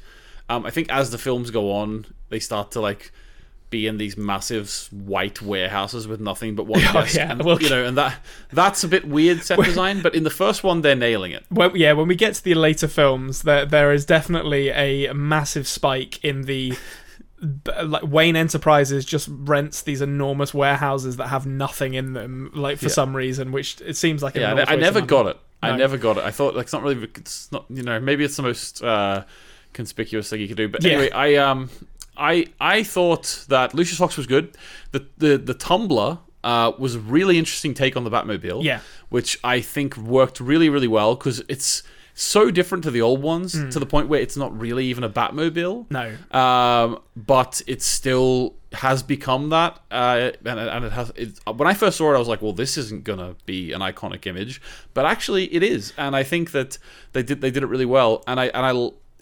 [0.50, 3.12] Um, I think as the films go on, they start to like
[3.69, 7.32] be in these massive white warehouses with nothing but one Oh, yeah.
[7.32, 8.15] and, Well- you know, and that
[8.51, 10.01] that's a bit weird set design.
[10.01, 11.45] But in the first one, they're nailing it.
[11.51, 15.67] Well, yeah, when we get to the later films, there there is definitely a massive
[15.67, 16.73] spike in the
[17.84, 22.86] like Wayne Enterprises just rents these enormous warehouses that have nothing in them, like for
[22.86, 22.91] Yeah.
[22.91, 24.36] some reason, which it seems like.
[24.36, 25.38] Yeah, I, never got it.
[25.62, 25.69] No.
[25.69, 26.23] I never got it.
[26.23, 27.08] I thought like it's not really.
[27.15, 29.23] It's not you know maybe it's the most uh,
[29.73, 30.67] conspicuous thing you could do.
[30.67, 30.91] But Yeah.
[30.93, 31.69] anyway, I um
[32.17, 34.56] I I thought that Lucius Fox was good.
[34.91, 38.63] The the the Tumbler uh, was a really interesting take on the Batmobile.
[38.63, 38.80] Yeah.
[39.10, 43.53] which I think worked really really well because it's so different to the old ones
[43.53, 43.69] Hmm.
[43.69, 45.86] to the point where it's not really even a Batmobile.
[45.91, 51.12] No, Um, but it still has become that, uh, and, and it has.
[51.15, 53.82] It, when I first saw it, I was like, "Well, this isn't gonna be an
[53.82, 54.60] iconic image,"
[54.93, 56.77] but actually, it is, and I think that
[57.13, 58.71] they did they did it really well, and I and I,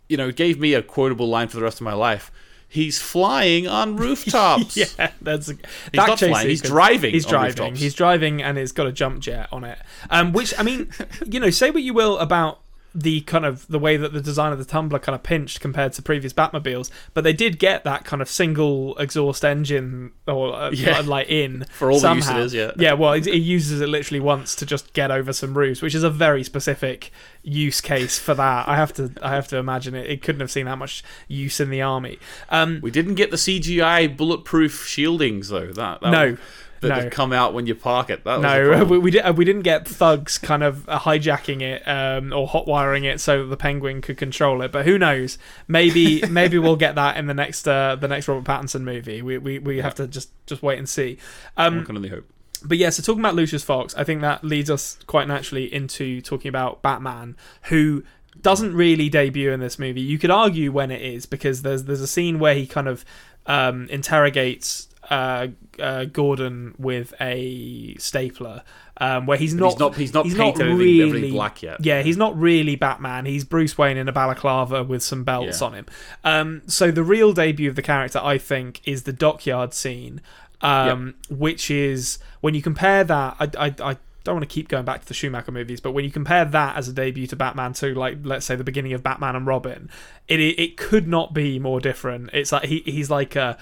[0.10, 2.32] you know, it gave me a quotable line for the rest of my life.
[2.76, 4.76] He's flying on rooftops.
[4.76, 5.58] yeah, that's he's
[5.94, 7.64] not flying, he's driving He's driving.
[7.64, 7.80] rooftops.
[7.80, 9.80] He's driving, and it's got a jump jet on it.
[10.10, 10.90] Um, which I mean,
[11.26, 12.60] you know, say what you will about
[12.98, 15.92] the kind of the way that the design of the Tumbler kind of pinched compared
[15.94, 20.70] to previous Batmobiles, but they did get that kind of single exhaust engine or uh,
[20.74, 21.02] Yeah.
[21.02, 22.46] like in For all the use it somehow.
[22.52, 22.72] yeah.
[22.78, 25.94] Yeah, well, it, it uses it literally once to just get over some roofs, which
[25.94, 27.12] is a very specific
[27.44, 28.68] use case for that.
[28.70, 30.10] I have to, I have to imagine it.
[30.10, 32.18] It couldn't have seen that much use in the army.
[32.50, 35.68] Um, We didn't get the CGI bulletproof shieldings though.
[35.74, 36.38] That, that No.
[36.82, 37.10] That No.
[37.10, 38.24] come out when you park it.
[38.24, 41.88] That was No, we, we, did, we didn't get thugs kind of uh, hijacking it
[41.88, 44.72] um, or hot wiring it so that the penguin could control it.
[44.72, 45.38] But who knows?
[45.68, 49.22] Maybe maybe we'll get that in the next uh, the next Robert Pattinson movie.
[49.22, 51.18] We we, we have to just just wait and see.
[51.58, 52.26] Um, One can only hope.
[52.64, 56.22] but yeah, so talking about Lucius Fox, I think that leads us quite naturally into
[56.22, 58.04] talking about Batman, who
[58.42, 60.02] doesn't really debut in this movie.
[60.02, 63.06] You could argue when it is because there's there's a scene where he kind of
[63.46, 65.48] um, interrogates uh,
[65.80, 68.64] uh, Gordon with a stapler,
[68.98, 71.78] um, where he's not he's not- he's not he's painted not everything really black yet.
[71.84, 73.26] Yeah, he's not really Batman.
[73.26, 75.68] He's Bruce Wayne in a balaclava with some belts Yeah.
[75.68, 75.86] on him.
[76.24, 80.22] Um, so the real debut of the character, I think, is the dockyard scene,
[80.62, 83.36] um, which is when you compare that.
[83.40, 86.04] I, I, I don't want to keep going back to the Schumacher movies, but when
[86.04, 89.04] you compare that as a debut to Batman to like let's say the beginning of
[89.04, 89.90] Batman and Robin,
[90.28, 92.30] it it, it could not be more different.
[92.34, 93.58] It's like he, he's like a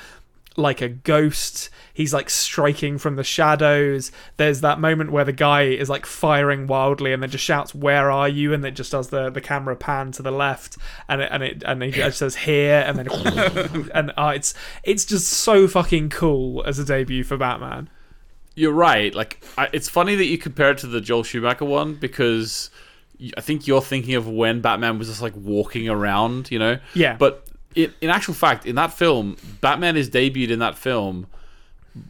[0.55, 1.69] like a ghost.
[1.93, 4.11] He's like striking from the shadows.
[4.37, 8.11] There's that moment where the guy is like firing wildly and then just shouts, "Where
[8.11, 11.29] are you?" and it just does the, the camera pan to the left and it
[11.31, 15.67] and it and it just says here and then and uh, it's it's just so
[15.67, 17.89] fucking cool as a debut for Batman.
[18.55, 19.13] You're right.
[19.15, 22.69] Like, I, it's funny that you compare it to the Joel Schumacher one because
[23.35, 26.77] I think you're thinking of when Batman was just like walking around, you know.
[26.93, 27.15] Yeah.
[27.17, 31.27] But in, in actual fact, in that film, Batman is debuted in that film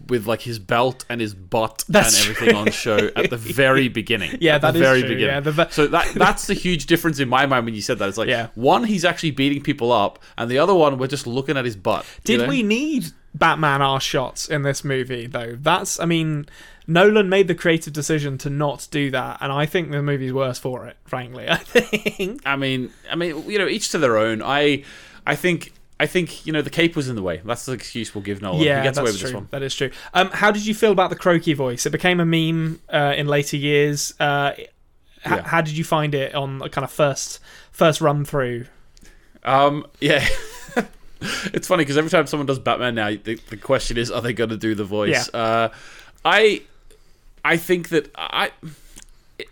[0.07, 3.89] with like his belt and his butt That's and everything on show at the very
[3.89, 4.37] beginning.
[4.39, 5.33] Yeah, at the that is very true, beginning.
[5.33, 8.07] yeah, the so that that's the huge difference in my mind when you said that.
[8.09, 8.47] It's like Yeah.
[8.55, 11.75] one, he's actually beating people up, and the other one, we're just looking at his
[11.75, 12.05] butt.
[12.23, 12.47] Did know?
[12.47, 15.57] we need Batman arse shots in this movie though?
[15.59, 16.45] That's I mean,
[16.87, 20.59] Nolan made the creative decision to not do that, and I think the movie's worse
[20.59, 20.95] for it.
[21.05, 22.41] Frankly, I think.
[22.45, 24.41] I mean, I mean, you know, each to their own.
[24.41, 24.83] I,
[25.25, 27.41] I think, I think, you know, the cape was in the way.
[27.45, 28.61] That's the excuse we'll give Nolan.
[28.61, 29.27] Yeah, he gets away with true.
[29.29, 29.47] this one.
[29.51, 29.91] That is true.
[30.13, 31.85] Um, how did you feel about the croaky voice?
[31.85, 34.13] It became a meme uh, in later years.
[34.19, 34.67] Uh, h-
[35.25, 35.41] Yeah.
[35.47, 37.39] How did you find it on a kind of first
[37.71, 38.65] first run through?
[39.43, 40.27] Um, yeah.
[41.21, 44.33] it's funny because every time someone does Batman now, the, the question is, are they
[44.33, 45.29] going to do the voice?
[45.33, 45.69] Uh,
[46.25, 46.61] I,
[47.45, 48.51] I think that I,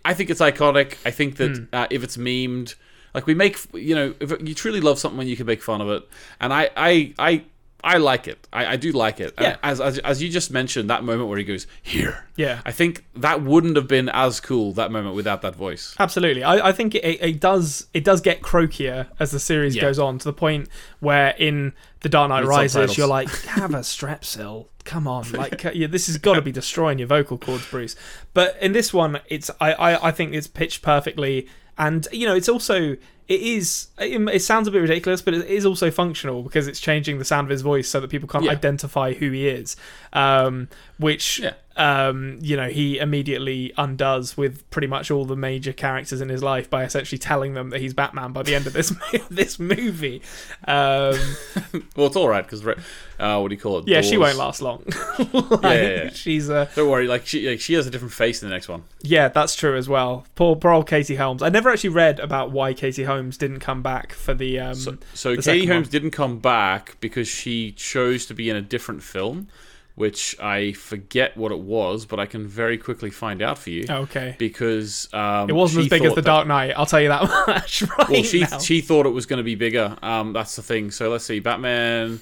[0.04, 0.96] I think it's iconic.
[1.06, 2.74] I think that uh, if it's memed,
[3.14, 5.80] like we make, you know, if you truly love something, when you can make fun
[5.80, 6.08] of it,
[6.40, 7.44] and I, I, I.
[7.84, 8.46] I like it.
[8.52, 9.34] I, I do like it.
[9.40, 9.56] Yeah.
[9.60, 12.26] As, as as you just mentioned, that moment where he goes here.
[12.36, 12.60] Yeah.
[12.64, 15.96] I think that wouldn't have been as cool that moment without that voice.
[15.98, 19.82] Absolutely, I, I think it, it does it does get croakier as the series Yeah.
[19.82, 20.68] goes on to the point
[21.00, 21.72] where in
[22.02, 22.98] the Dark Knight With Rises subtitles.
[22.98, 27.00] you're like have a strepsil, come on, like yeah, this has got to be destroying
[27.00, 27.96] your vocal cords, Bruce.
[28.32, 32.34] But in this one, it's I, I, I think it's pitched perfectly, and you know
[32.34, 32.96] it's also
[33.32, 36.80] it is it, it sounds a bit ridiculous, but it is also functional because it's
[36.80, 38.50] changing the sound of his voice so that people can't Yeah.
[38.52, 39.76] identify who he is,
[40.12, 40.68] um,
[40.98, 41.54] which Yeah.
[41.76, 46.42] um, you know, he immediately undoes with pretty much all the major characters in his
[46.42, 48.92] life by essentially telling them that he's Batman by the end of this
[49.30, 50.20] this movie.
[50.66, 51.16] Um,
[51.96, 53.88] well, it's all right because uh, what do you call it?
[53.88, 54.84] yeah, she won't last long.
[55.32, 58.42] Like, Yeah, yeah, she's uh, Don't worry, like she like, she has a different face
[58.42, 58.82] in the next one.
[59.02, 60.26] yeah, that's true as well.
[60.34, 61.42] Poor, poor old Katie Holmes.
[61.42, 64.58] I never actually read about why Katie Holmes didn't come back for the.
[64.60, 65.90] Um, So, so the Katie Holmes one.
[65.92, 69.48] didn't come back because she chose to be in a different film,
[69.94, 73.84] which I forget what it was, but I can very quickly find out for you.
[73.88, 74.34] okay.
[74.38, 76.72] Because um, It wasn't as big as The that- Dark Knight.
[76.76, 78.58] I'll tell you that much right Well, she now.
[78.58, 79.96] she thought it was going to be bigger.
[80.02, 80.90] Um, that's the thing.
[80.90, 82.20] So let's see, Batman.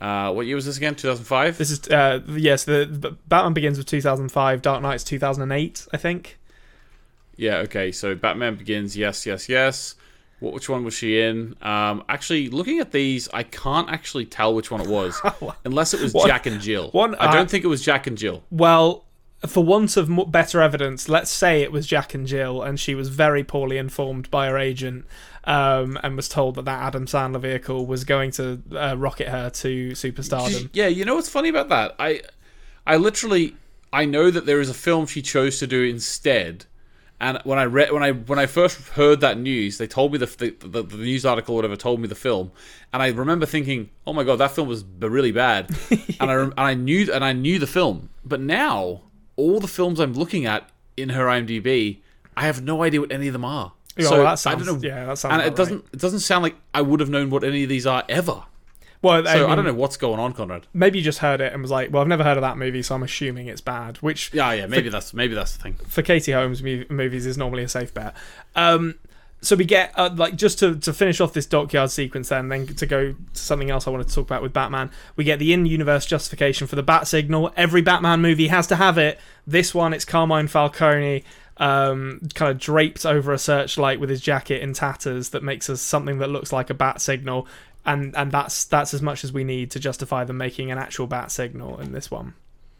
[0.00, 0.94] Uh, what year was this again?
[0.96, 1.58] Two thousand five.
[1.58, 2.64] This is uh, yes.
[2.64, 4.60] The, the Batman Begins with 2005.
[4.62, 6.38] Dark Knight's 2008, I think.
[7.36, 7.58] Yeah.
[7.58, 7.92] Okay.
[7.92, 8.96] So Batman Begins.
[8.96, 9.26] Yes.
[9.26, 9.48] Yes.
[9.48, 9.94] Yes.
[10.42, 11.54] What, which one was she in?
[11.62, 15.20] Um, actually, looking at these, I can't actually tell which one it was,
[15.64, 16.90] unless it was One- Jack and Jill.
[16.90, 18.42] one- I uh, don't think it was Jack and Jill.
[18.50, 19.04] Well,
[19.46, 23.08] for want of better evidence, let's say it was Jack and Jill, and she was
[23.08, 25.04] very poorly informed by her agent,
[25.44, 29.50] um, and was told that that Adam Sandler vehicle was going to uh, rocket her
[29.50, 30.70] to superstardom.
[30.72, 31.94] Yeah, you know what's funny about that?
[31.98, 32.22] I,
[32.86, 33.56] I literally,
[33.92, 36.66] I know that there is a film she chose to do instead.
[37.22, 40.18] And when I read, when I when I first heard that news, they told me
[40.18, 42.50] the the, the, the news article, or whatever, told me the film,
[42.92, 45.70] and I remember thinking, "Oh my god, that film was really bad,"
[46.20, 48.08] and I and I knew and I knew the film.
[48.24, 49.02] But now,
[49.36, 51.98] all the films I'm looking at in her IMDb,
[52.36, 53.72] I have no idea what any of them are.
[53.96, 54.88] Yeah, so well, that sounds- I don't know.
[54.88, 57.44] yeah, that sounds And it doesn't it doesn't sound like I would have known what
[57.44, 58.42] any of these are ever.
[59.02, 60.64] Well, I, So I, mean, don't know what's going on, Konrad.
[60.72, 62.82] Maybe you just heard it and was like, "Well, I've never heard of that movie,
[62.82, 65.74] so I'm assuming it's bad." Which Yeah, yeah, maybe that's maybe that's the thing.
[65.74, 68.14] for Katie Holmes movies is normally a safe bet.
[68.54, 68.94] Um,
[69.42, 72.66] so we get uh, like just to, to finish off this dockyard sequence, then then
[72.68, 74.90] to go to something else I wanted to talk about with Batman.
[75.16, 77.52] We get the in-universe justification for the bat signal.
[77.56, 79.18] Every Batman movie has to have it.
[79.46, 81.24] This one, it's Carmine Falcone.
[81.58, 85.82] Um, kind of draped over a searchlight with his jacket in tatters that makes us
[85.82, 87.46] something that looks like a bat signal,
[87.84, 91.06] and and that's that's as much as we need to justify them making an actual
[91.06, 92.34] bat signal in this one.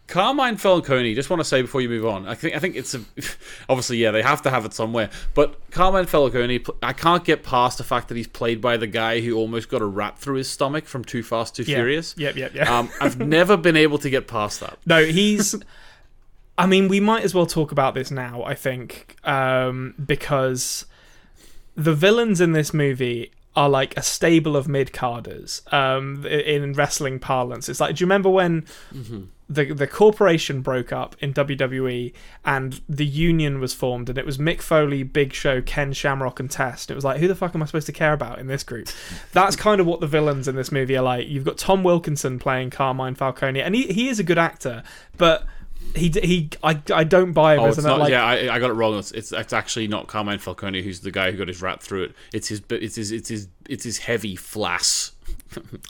[0.08, 1.14] Carmine Falcone.
[1.14, 3.00] Just want to say before you move on, I think I think it's a
[3.68, 5.10] obviously yeah they have to have it somewhere.
[5.34, 9.20] But Carmine Falcone, I can't get past the fact that he's played by the guy
[9.20, 11.76] who almost got a rat through his stomach from Too Fast Too Yeah.
[11.76, 12.14] Furious.
[12.18, 12.78] Yep, yep, yeah.
[12.78, 14.78] Um, I've never been able to get past that.
[14.84, 15.54] No, he's.
[16.58, 18.42] I mean, we might as well talk about this now.
[18.42, 20.84] I think um, because
[21.74, 27.18] the villains in this movie are like a stable of mid carders um, in wrestling
[27.18, 27.68] parlance.
[27.68, 28.66] It's like, do you remember when
[29.48, 32.12] the the corporation broke up in WWE
[32.44, 36.50] and the union was formed and it was Mick Foley, Big Show, Ken Shamrock, and
[36.50, 36.90] Test.
[36.90, 38.88] It was like, who the fuck am I supposed to care about in this group?
[39.32, 41.28] That's kind of what the villains in this movie are like.
[41.28, 44.82] You've got Tom Wilkinson playing Carmine Falcone, and he he is a good actor,
[45.16, 45.44] but
[45.94, 48.00] he he I, I don't buy him Oh, as it's an not.
[48.00, 48.98] like yeah, I, I got it wrong.
[48.98, 52.04] It's, it's it's actually not Carmine Falcone who's the guy who got his rat through
[52.04, 52.14] it.
[52.32, 55.12] It's his it's his it's his it's his heavy flass.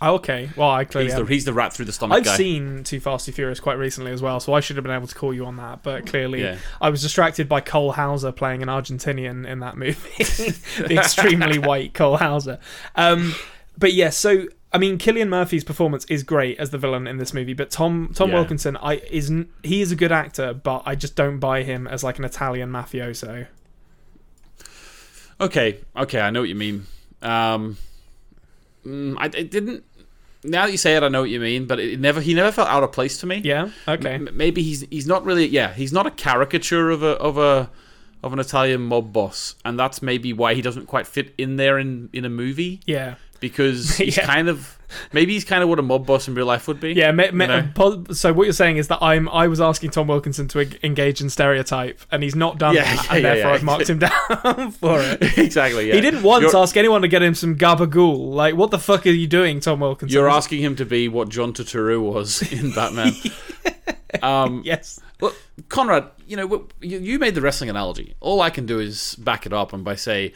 [0.01, 0.51] Oh, okay.
[0.57, 2.37] Well, I clearly He's the he's the rat through the stomach I've guy.
[2.37, 5.07] seen Too Fast Too Furious quite recently as well, so I should have been able
[5.07, 5.83] to call you on that.
[5.83, 6.59] But clearly, Yeah.
[6.81, 11.95] I was distracted by Cole Hauser playing an Argentinian in that movie, the extremely white
[11.95, 12.59] Cole Hauser.
[12.97, 13.35] Um,
[13.79, 17.35] but yeah, so I mean, Cillian Murphy's performance is great as the villain in this
[17.35, 18.37] movie, but Tom Tom Yeah.
[18.37, 19.30] Wilkinson, I is
[19.62, 22.70] he is a good actor, but I just don't buy him as like an Italian
[22.70, 23.46] mafioso.
[25.40, 26.87] Okay, okay, I know what you mean.
[27.20, 27.76] Um,
[28.87, 29.85] mm, I it didn't.
[30.44, 32.50] Now that you say it, I know what you mean, but it never he never
[32.52, 33.40] felt out of place to me.
[33.44, 33.70] Yeah.
[33.87, 34.14] Okay.
[34.14, 37.70] M- maybe he's he's not really yeah he's not a caricature of a of a
[38.22, 41.78] of an Italian mob boss, and that's maybe why he doesn't quite fit in there
[41.78, 43.16] in in a movie Yeah.
[43.42, 44.24] Because he's Yeah.
[44.24, 44.78] kind of
[45.12, 46.92] maybe he's kind of what a mob boss in real life would be.
[46.92, 48.05] Yeah, me, me, you know?
[48.12, 51.28] so what you're saying is that I'm I was asking Tom Wilkinson to engage in
[51.31, 53.50] stereotype, and he's not done Yeah, that, yeah, and therefore.
[53.52, 55.38] I've marked him down for it.
[55.38, 55.88] exactly.
[55.88, 55.94] Yeah.
[55.96, 58.33] He didn't once You're, ask anyone to get him some gabagool.
[58.35, 60.12] Like, what the fuck are you doing, Tom Wilkinson?
[60.14, 63.12] you're asking him to be what John Turturro was in Batman.
[64.22, 65.00] um, yes.
[65.20, 65.33] Well,
[65.68, 68.14] Konrad, you know, what- you, you made the wrestling analogy.
[68.20, 70.33] All I can do is back it up and by say,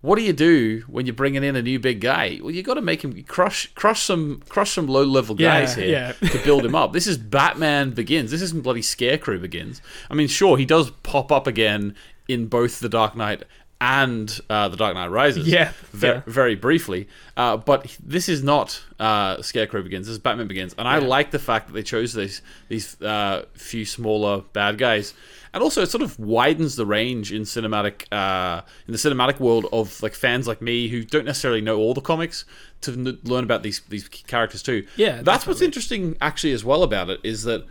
[0.00, 2.38] what do you do when you're bringing in a new big guy?
[2.40, 5.74] Well, you got to make him crush, crush some, crush some low level Yeah, guys
[5.74, 5.88] here
[6.22, 6.28] yeah.
[6.30, 6.92] to build him up.
[6.92, 8.30] This is Batman Begins.
[8.30, 9.82] This isn't bloody Scarecrow Begins.
[10.10, 11.94] I mean, sure, he does pop up again
[12.28, 13.42] in both the Dark Knight
[13.82, 15.48] and uh, the Dark Knight Rises.
[15.48, 16.22] Yeah, ve- yeah.
[16.26, 17.08] very briefly.
[17.36, 20.06] Uh, but this is not uh, Scarecrow Begins.
[20.06, 23.46] This is Batman Begins, and I like the fact that they chose these these uh,
[23.54, 25.14] few smaller bad guys,
[25.52, 29.66] and also it sort of widens the range in cinematic uh, in the cinematic world
[29.72, 32.44] of like fans like me who don't necessarily know all the comics
[32.82, 34.86] to n- learn about these these characters too.
[34.96, 37.66] Yeah, that's what's interesting actually as well about it is that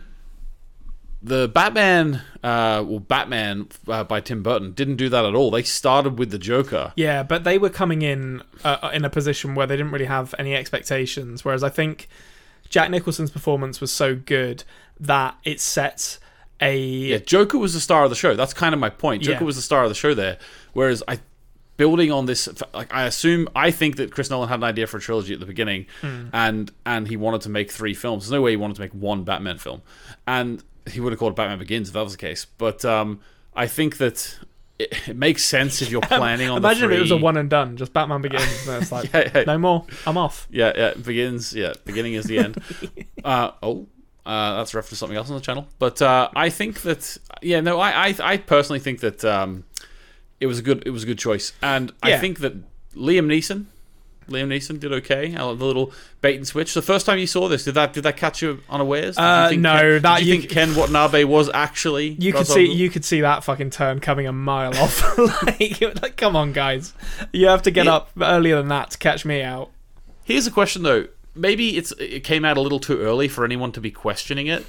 [1.22, 5.50] the Batman, uh, well, Batman uh, by Tim Burton didn't do that at all.
[5.50, 6.92] They started with the Joker.
[6.96, 10.34] Yeah, but they were coming in uh, in a position where they didn't really have
[10.38, 11.44] any expectations.
[11.44, 12.08] Whereas I think
[12.68, 14.64] Jack Nicholson's performance was so good
[14.98, 16.20] that it sets
[16.60, 18.34] a Yeah, Joker was the star of the show.
[18.34, 19.22] That's kind of my point.
[19.22, 19.44] Joker Yeah.
[19.44, 20.38] was the star of the show there.
[20.72, 21.18] Whereas I,
[21.76, 24.98] building on this, like I assume, I think that Chris Nolan had an idea for
[24.98, 26.28] a trilogy at the beginning, Hmm.
[26.32, 28.24] and and he wanted to make three films.
[28.24, 29.82] There's no way he wanted to make one Batman film,
[30.26, 32.46] and he would have called it Batman Begins if that was the case.
[32.58, 33.20] But um,
[33.54, 34.38] I think that.
[34.78, 36.56] It, it makes sense if you're planning on.
[36.56, 38.66] Imagine the if it was a one and done, just Batman Begins.
[38.66, 39.42] And it's like, Yeah, yeah.
[39.46, 39.84] no more.
[40.06, 40.48] I'm off.
[40.50, 40.94] Yeah, yeah.
[40.94, 41.52] Begins.
[41.54, 42.62] Yeah, beginning is the end.
[43.24, 43.88] uh, oh,
[44.30, 45.66] uh, that's a reference to something else on the channel.
[45.78, 49.64] But uh, I think that yeah, no, I, I, I personally think that um,
[50.40, 52.54] it was a good, it was a good choice, and I think that
[52.94, 53.66] Liam Neeson,
[54.28, 55.34] Liam Neeson did okay.
[55.34, 56.74] Uh, The little bait and switch.
[56.74, 59.18] The first time you saw this, did that did that catch you unawares?
[59.18, 62.88] Uh, no, Ken, that you, you- think Ken Watanabe was actually You could see you
[62.90, 65.18] could see that fucking turn coming a mile off.
[65.44, 66.94] like, like, come on, guys,
[67.32, 67.96] you have to get Yeah.
[67.96, 69.70] up earlier than that to catch me out.
[70.24, 71.08] Here's a question though.
[71.34, 74.64] Maybe it's it came out a little too early for anyone to be questioning it.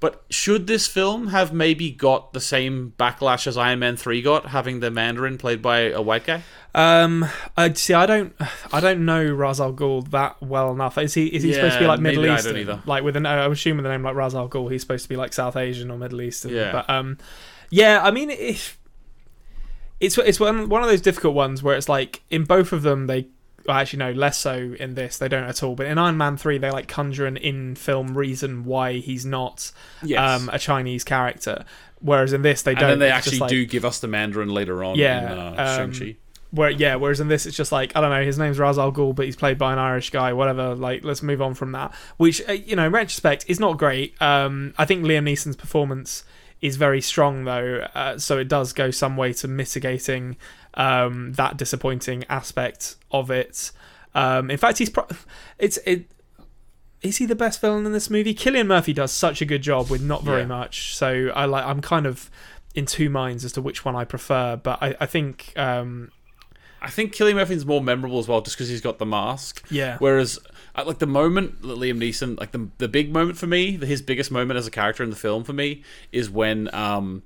[0.00, 4.46] But should this film have maybe got the same backlash as Iron Man 3 got,
[4.46, 6.42] having the Mandarin played by a white guy?
[6.72, 7.26] Um,
[7.56, 7.94] I see.
[7.94, 8.32] I don't.
[8.72, 10.98] I don't know Ra's al Ghul that well enough.
[10.98, 11.26] Is he?
[11.26, 12.54] Is he supposed to be like Middle Eastern?
[12.54, 12.82] don't either.
[12.86, 13.26] Like with an?
[13.26, 14.70] I'm assuming the name like Ra's al Ghul.
[14.70, 16.52] He's supposed to be like South Asian or Middle Eastern.
[16.52, 16.70] Yeah.
[16.70, 17.18] But um,
[17.70, 18.00] yeah.
[18.02, 18.76] I mean, it,
[19.98, 23.08] it's it's one one of those difficult ones where it's like in both of them
[23.08, 23.26] they.
[23.68, 25.18] Well, actually, no, less so in this.
[25.18, 25.74] They don't at all.
[25.74, 29.70] But in Iron Man three, they like conjure an in-film reason why he's not
[30.02, 30.40] Yes.
[30.40, 31.66] um, a Chinese character.
[32.00, 32.88] Whereas in this, they don't.
[32.88, 35.54] then they It's actually like- do give us the Mandarin later on Yeah, in uh,
[35.82, 36.16] um, Shang-Chi.
[36.50, 38.90] Where yeah, whereas in this it's just like I don't know, his name's Ra's al
[38.90, 40.32] Ghul, but he's played by an Irish guy.
[40.32, 41.92] Whatever, like let's move on from that.
[42.16, 44.14] Which uh, you know, in retrospect, is not great.
[44.22, 46.24] Um, I think Liam Neeson's performance
[46.62, 50.36] is very strong though, uh, so it does go some way to mitigating
[50.74, 53.70] um, that disappointing aspect of it.
[54.14, 55.06] Um, in fact, he's pro-
[55.58, 56.10] it's it.
[57.02, 58.34] Is he the best villain in this movie?
[58.34, 60.46] Cillian Murphy does such a good job with not very Yeah.
[60.48, 60.96] much.
[60.96, 61.64] So I like.
[61.64, 62.30] I'm kind of
[62.74, 64.56] in two minds as to which one I prefer.
[64.56, 66.10] But I, I think um,
[66.82, 69.64] I think Cillian Murphy's more memorable as well, just because he's got the mask.
[69.70, 69.96] Yeah.
[70.00, 70.38] Whereas,
[70.74, 73.86] at, like the moment that Liam Neeson, like the the big moment for me, the,
[73.86, 77.22] his biggest moment as a character in the film for me is when um,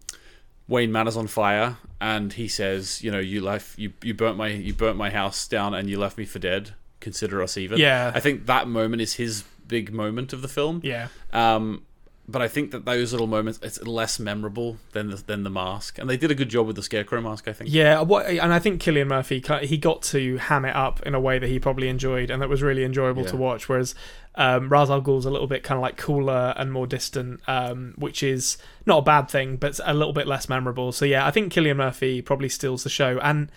[0.68, 4.48] Wayne Manor's on fire and he says, you know, you left, you you burnt my
[4.48, 6.74] you burnt my house down and you left me for dead.
[7.00, 7.78] Consider us even.
[7.78, 8.12] Yeah.
[8.14, 10.80] I think that moment is his big moment of the film.
[10.84, 11.08] Yeah.
[11.32, 11.82] Um,
[12.28, 15.98] but I think that those little moments, it's less memorable than the, than the mask,
[15.98, 17.48] and they did a good job with the scarecrow mask.
[17.48, 17.70] I think.
[17.72, 21.20] Yeah, what, and I think Cillian Murphy he got to ham it up in a
[21.20, 23.68] way that he probably enjoyed, and that was really enjoyable to watch.
[23.68, 23.94] Whereas
[24.34, 27.94] um, Ra's al Ghul's a little bit kind of like cooler and more distant, um,
[27.96, 28.56] which is
[28.86, 30.92] not a bad thing, but a little bit less memorable.
[30.92, 33.50] So yeah, I think Cillian Murphy probably steals the show, and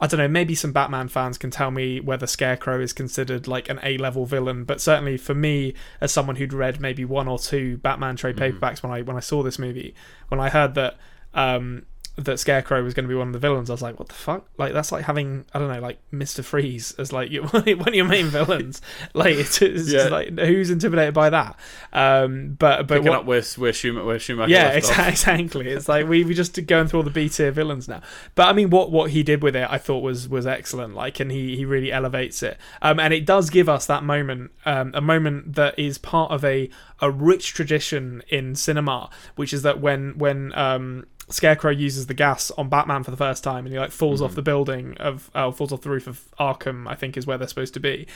[0.00, 3.68] I don't know, maybe some Batman fans can tell me whether Scarecrow is considered like
[3.68, 7.38] an A level villain, but certainly for me, as someone who'd read maybe one or
[7.38, 9.94] two Batman trade paperbacks when I when I saw this movie,
[10.28, 10.98] when I heard that
[11.34, 11.86] um,
[12.18, 14.14] that Scarecrow was going to be one of the villains, I was like, what the
[14.14, 14.44] fuck?
[14.58, 17.94] Like that's like having I don't know, like Mister Freeze as like your, one of
[17.94, 18.82] your main villains.
[19.14, 20.14] like it's, it's just Yeah.
[20.14, 21.56] like who's intimidated by that?
[21.92, 24.74] Um, but but Picking what, up where where Schumacher, where Schumacher yeah, off.
[25.08, 25.68] exactly.
[25.68, 28.02] It's like we we just going through all the B tier villains now.
[28.34, 30.94] But I mean, what what he did with it, I thought was was excellent.
[30.94, 32.58] Like, and he he really elevates it.
[32.82, 36.44] Um, and it does give us that moment, um, a moment that is part of
[36.44, 36.68] a
[37.00, 41.06] a rich tradition in cinema, which is that when when um.
[41.30, 44.24] Scarecrow uses the gas on Batman for the first time, and he like falls Mm-hmm.
[44.24, 47.36] off the building of, oh, falls off the roof of Arkham, I think is where
[47.38, 48.06] they're supposed to be,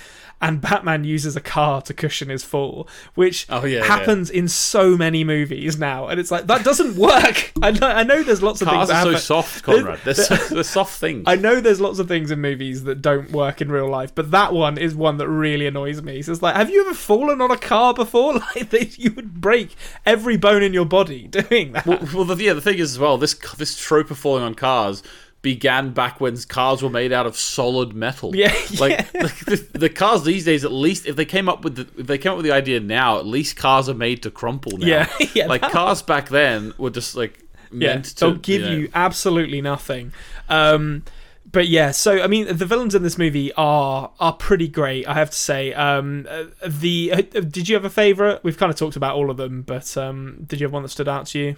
[0.40, 3.84] and Batman uses a car to cushion his fall, which Oh, yeah, yeah.
[3.84, 7.52] happens in so many movies now, and it's like that doesn't work.
[7.62, 8.98] I know, I know there's lots of Cars things.
[9.04, 10.00] are that so soft, Konrad.
[10.04, 11.24] They're, so, they're soft things.
[11.26, 14.30] I know there's lots of things in movies that don't work in real life, but
[14.30, 16.22] that one is one that really annoys me.
[16.22, 18.40] So it's like, have you ever fallen on a car before?
[18.56, 19.74] Like you would break
[20.06, 21.86] every bone in your body doing that.
[21.86, 23.18] well, well the, yeah, the thing is well.
[23.18, 25.02] This this trope of falling on cars
[25.42, 28.34] began back when cars were made out of solid metal.
[28.34, 31.76] Yeah, like, like the, the cars these days, at least if they came up with
[31.76, 34.30] the if they came up with the idea now, at least cars are made to
[34.30, 34.86] crumple now.
[34.86, 37.38] Yeah, yeah, like cars back then were just like
[37.72, 38.14] yeah, meant to.
[38.20, 40.12] they'll give know- you absolutely nothing.
[40.48, 41.02] Um,
[41.50, 45.06] but yeah, so I mean, the villains in this movie are are pretty great.
[45.08, 45.74] I have to say.
[45.74, 48.42] Um, uh, the uh, did you have a favorite?
[48.44, 50.90] We've kind of talked about all of them, but um, did you have one that
[50.90, 51.56] stood out to you?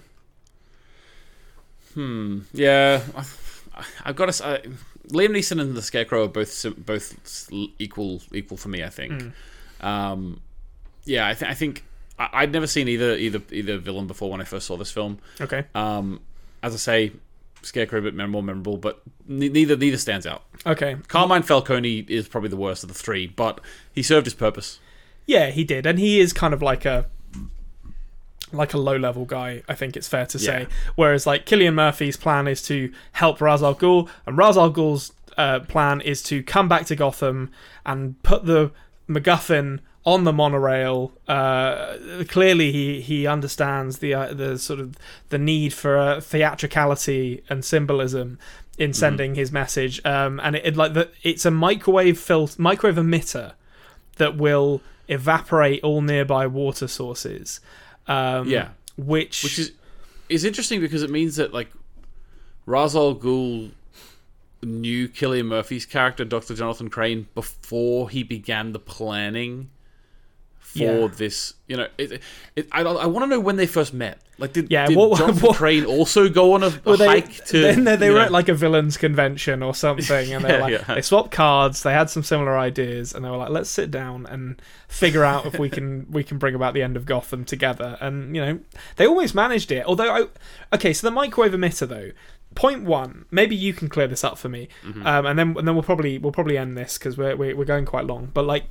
[1.95, 2.39] Hmm.
[2.53, 3.25] Yeah, I,
[4.05, 4.33] I've got to.
[4.33, 4.63] say,
[5.09, 8.83] Liam Neeson and the Scarecrow are both both equal equal for me.
[8.83, 9.13] I think.
[9.13, 9.31] Mm.
[9.85, 10.41] Um,
[11.05, 11.83] yeah, I, th- I think
[12.17, 15.19] I, I'd never seen either either either villain before when I first saw this film.
[15.41, 15.65] Okay.
[15.73, 16.21] Um,
[16.63, 17.11] as I say,
[17.61, 20.43] Scarecrow a bit more memorable, but ne- neither neither stands out.
[20.65, 20.97] Okay.
[21.07, 23.61] Carmine Falcone is probably the worst of the three, but
[23.93, 24.79] he served his purpose.
[25.27, 27.05] Yeah, he did, and he is kind of like a
[28.51, 29.63] like a low level guy.
[29.67, 30.61] I think it's fair to say.
[30.61, 30.75] Yeah.
[30.95, 35.13] Whereas like Cillian Murphy's plan is to help Ra's al Ghul, and Ra's al Ghul's
[35.37, 37.51] uh, plan is to come back to Gotham
[37.85, 38.71] and put the
[39.09, 41.11] MacGuffin on the monorail.
[41.27, 44.95] Uh, clearly, he he understands the uh, the sort of
[45.29, 48.37] the need for uh, theatricality and symbolism
[48.77, 50.05] in sending his message.
[50.05, 53.53] Um, and it, it like the, it's a microwave fil- microwave emitter
[54.17, 57.59] that will evaporate all nearby water sources.
[58.07, 58.69] Um, Yeah.
[58.97, 59.71] which, which is
[60.29, 61.69] is interesting because it means that like
[62.65, 63.71] Ra's al Ghul
[64.63, 66.55] knew Cillian Murphy's character, Dr.
[66.55, 69.69] Jonathan Crane, before he began the planning
[70.65, 71.07] for Yeah.
[71.07, 71.53] this.
[71.67, 72.21] You know, it,
[72.55, 74.19] it, I, I want to know when they first met.
[74.37, 77.45] Like, did, Yeah, did what- Jonathan what- Crane also go on a, a they, hike
[77.45, 77.61] to?
[77.61, 80.55] then they, they were know- at like a villains convention or something, and they Yeah,
[80.55, 80.95] were like yeah.
[80.95, 81.83] they swapped cards.
[81.83, 85.45] They had some similar ideas, and they were like, "Let's sit down and figure out
[85.45, 88.59] if we can we can bring about the end of Gotham together." And you know,
[88.97, 89.85] they almost managed it.
[89.85, 92.11] Although, I, okay, so the microwave emitter though.
[92.53, 95.05] Point one, maybe you can clear this up for me, Mm-hmm.
[95.05, 97.65] um, and then and then we'll probably we'll probably end this because we're, we're we're
[97.65, 98.29] going quite long.
[98.33, 98.63] But like,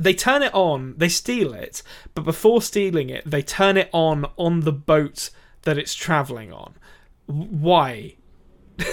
[0.00, 1.82] they turn it on, they steal it,
[2.14, 5.30] but before stealing it, they turn it on on the boat
[5.62, 6.74] that it's traveling on.
[7.26, 8.16] Why?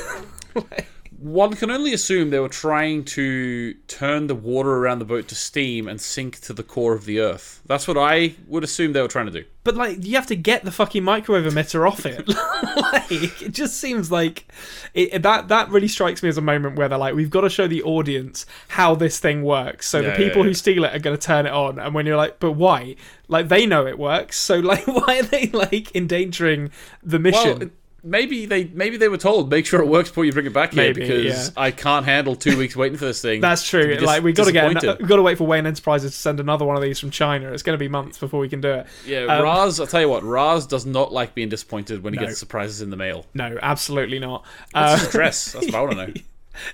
[1.20, 5.36] One can only assume they were trying to turn the water around the boat to
[5.36, 7.62] steam and sink to the core of the earth.
[7.66, 9.44] That's what I would assume they were trying to do.
[9.64, 12.28] But like, you have to get the fucking microwave emitter off it.
[12.94, 13.12] like,
[13.42, 14.46] it just seems like
[14.94, 17.50] it, that that really strikes me as a moment where they're like, we've got to
[17.50, 19.88] show the audience how this thing works.
[19.88, 21.96] So Yeah, the people yeah, who steal it are going to turn it on, and
[21.96, 22.96] when you're like, but why?
[23.28, 24.38] Like they know it works.
[24.40, 26.70] So like, why are they like endangering
[27.02, 27.60] the mission?
[27.60, 27.70] Well,
[28.10, 30.74] maybe they maybe they were told make sure it works before you bring it back
[30.74, 31.54] here Maybe, because yeah.
[31.62, 33.42] I can't handle two weeks waiting for this thing.
[33.42, 33.96] That's true.
[33.96, 34.68] dis- like we got to get,
[35.02, 37.52] we got to wait for Wayne Enterprises to send another one of these from China.
[37.52, 38.88] It's going to be months before we can do it.
[39.06, 39.80] Yeah, Um, Raz.
[39.80, 42.26] I'll tell you what, Raz does not like being disappointed when he No.
[42.28, 43.26] gets surprises in the mail.
[43.34, 44.44] No, absolutely not.
[44.72, 45.52] What's Uh, his address?
[45.52, 46.14] That's what I want to know.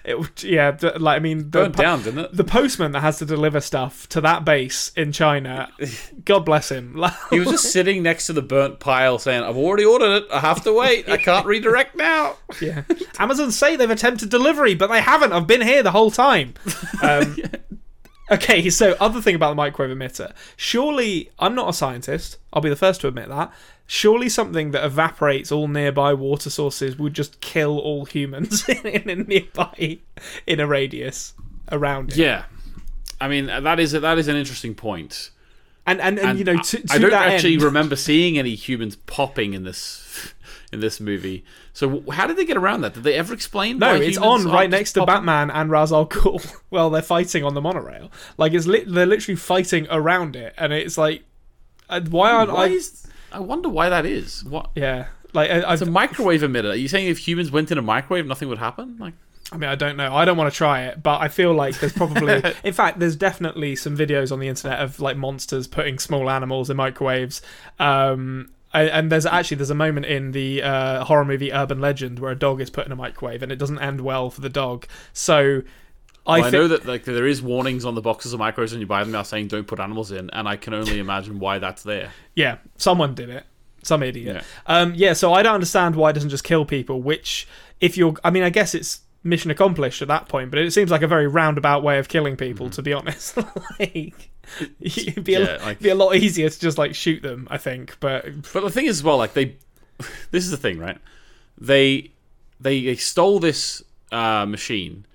[0.04, 2.36] It, yeah, d- like I mean, the, Burned down, didn't it?
[2.38, 5.70] the postman that has to deliver stuff to that base in China.
[6.26, 7.04] God bless him.
[7.30, 10.28] He was just sitting next to the burnt pile, saying, "I've already ordered it.
[10.32, 11.10] I have to wait.
[11.10, 12.84] I can't redirect now." yeah.
[13.20, 15.34] Amazon say they've attempted delivery, but they haven't.
[15.34, 16.54] I've been here the whole time.
[17.02, 17.38] Um,
[18.34, 20.34] Okay, so other thing about the microwave emitter.
[20.58, 22.38] Surely, I'm not a scientist.
[22.52, 23.52] I'll be the first to admit that.
[23.86, 29.28] Surely, something that evaporates all nearby water sources would just kill all humans in, in
[29.28, 30.00] nearby
[30.48, 31.34] in a radius
[31.72, 32.18] around it.
[32.18, 32.46] Yeah,
[33.20, 35.32] I mean that is a, that is an interesting point.
[35.86, 38.38] And and, and, And you know, I- to, to I don't actually end, remember seeing
[38.38, 40.34] any humans popping in this
[40.72, 41.44] in this movie.
[41.74, 42.93] So how did they get around that?
[42.93, 43.80] Did they ever explain?
[43.80, 45.05] No, it's on right next to?
[45.05, 46.61] Batman and Ra's al Ghul.
[46.69, 48.11] well, they're fighting on the monorail.
[48.38, 51.24] Like it's lit they're literally fighting around it, and it's like,
[51.89, 52.67] uh, why aren't Why I?
[52.67, 54.43] is, I wonder why that is.
[54.43, 54.69] What?
[54.76, 56.71] Yeah, like I, It's a microwave emitter.
[56.71, 58.97] Are you saying if humans went in a microwave, nothing would happen?
[58.99, 59.15] Like,
[59.51, 60.15] I mean, I don't know.
[60.15, 63.15] I don't want to try it, but I feel like there's probably, in fact, there's
[63.15, 67.41] definitely some videos on the internet of like monsters putting small animals in microwaves.
[67.80, 72.19] Um, and- and there's actually there's a moment in the uh, horror movie Urban Legend
[72.19, 74.49] where a dog is put in a microwave and it doesn't end well for the
[74.49, 74.86] dog.
[75.13, 75.61] So
[76.26, 78.80] I Well, I, know that like there is warnings on the boxes of microwaves when
[78.82, 81.59] you buy them now saying don't put animals in, and I can only imagine why
[81.59, 82.11] that's there.
[82.36, 83.45] Yeah, someone did it.
[83.84, 84.38] Some idiot.
[84.38, 84.43] Yeah.
[84.65, 87.45] Um, yeah, so I don't understand why it doesn't just kill people, which,
[87.82, 88.13] if you're.
[88.24, 91.07] I mean, I guess it's mission accomplished at that point, but it seems like a
[91.07, 93.38] very roundabout way of killing people, to be honest.
[93.80, 94.30] like.
[94.82, 95.65] It'd be, a, Mm-hmm.
[95.65, 97.97] Like- be a lot easier to just like shoot them, I think.
[97.99, 99.55] But But the thing is, as well, like they,
[100.32, 100.97] this is the thing, right?
[101.57, 102.11] They
[102.59, 105.05] they, they stole this uh, machine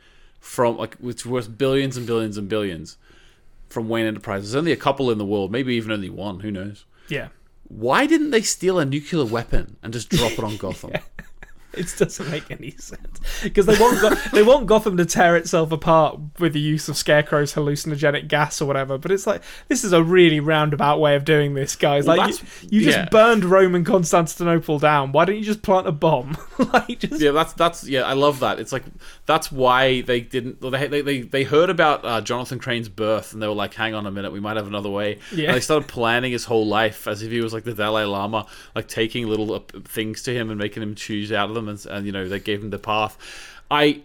[0.40, 2.96] from like which worth billions and billions and billions
[3.68, 4.52] from Wayne Enterprises.
[4.52, 6.40] There's only a couple in the world, maybe even only one.
[6.40, 6.84] Who knows?
[7.08, 7.28] yeah,
[7.68, 10.92] Why didn't they steal a nuclear weapon and just drop it on Gotham?
[11.74, 15.70] it doesn't make any sense because they want Go- they want Gotham to tear itself
[15.70, 18.96] apart with the use of Scarecrow's hallucinogenic gas or whatever.
[18.96, 22.06] But it's like this is a really roundabout way of doing this, guys.
[22.06, 23.08] Well, like you, you just yeah.
[23.10, 25.12] burned Rome and Constantinople down.
[25.12, 26.38] Why don't you just plant a bomb?
[26.72, 28.58] like just Yeah, that's that's yeah, I love that.
[28.58, 28.84] It's like
[29.26, 30.62] that's why they didn't.
[30.62, 33.94] They they they, they heard about uh, Jonathan Crane's birth, and they were like, "Hang
[33.94, 35.48] on a minute, we might have another way." Yeah.
[35.48, 38.46] And they started planning his whole life as if he was like the Dalai Lama,
[38.74, 41.86] like taking little uh, things to him and making him choose out of them, and,
[41.86, 43.16] and you know they gave him the path.
[43.70, 44.00] I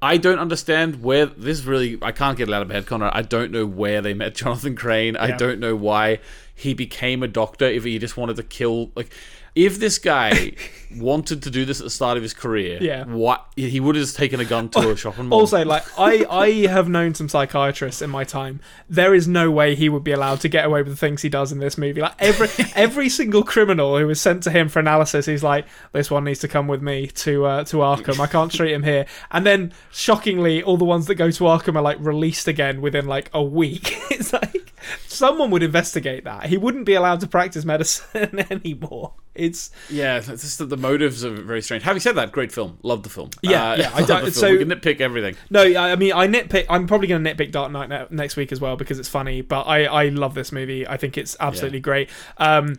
[0.00, 1.98] I don't understand where this really.
[2.02, 3.12] I can't get it out of my head, Konrad.
[3.14, 5.16] I don't know where they met Jonathan Crane.
[5.16, 6.20] I don't know why
[6.54, 7.66] he became a doctor.
[7.66, 9.10] If he just wanted to kill, like,
[9.58, 10.52] if this guy
[10.96, 13.04] wanted to do this at the start of his career, Yeah.
[13.04, 15.40] what he would have just taken a gun to a shopping mall.
[15.40, 18.60] Also, like I, I have known some psychiatrists in my time.
[18.88, 21.28] There is no way he would be allowed to get away with the things he
[21.28, 22.00] does in this movie.
[22.00, 26.10] Like every every single criminal who was sent to him for analysis, he's like, "This
[26.10, 28.20] one needs to come with me to uh, to Arkham.
[28.20, 31.74] I can't treat him here." And then, shockingly, all the ones that go to Arkham
[31.76, 33.96] are like released again within like a week.
[34.10, 34.72] it's like
[35.08, 36.46] someone would investigate that.
[36.46, 39.14] He wouldn't be allowed to practice medicine anymore.
[39.38, 41.82] It's yeah, it's just that the motives are very strange.
[41.84, 42.78] Having said that, great film.
[42.82, 43.30] love the film.
[43.42, 44.32] Yeah, yeah, I don't- the film.
[44.32, 45.36] so- we can nitpick everything.
[45.50, 46.66] No, I I mean, I nitpick.
[46.68, 49.40] I'm probably going to nitpick Dark Knight ne- next week as well because it's funny.
[49.40, 50.86] But I, I love this movie.
[50.86, 52.10] I think it's absolutely great.
[52.38, 52.78] Um,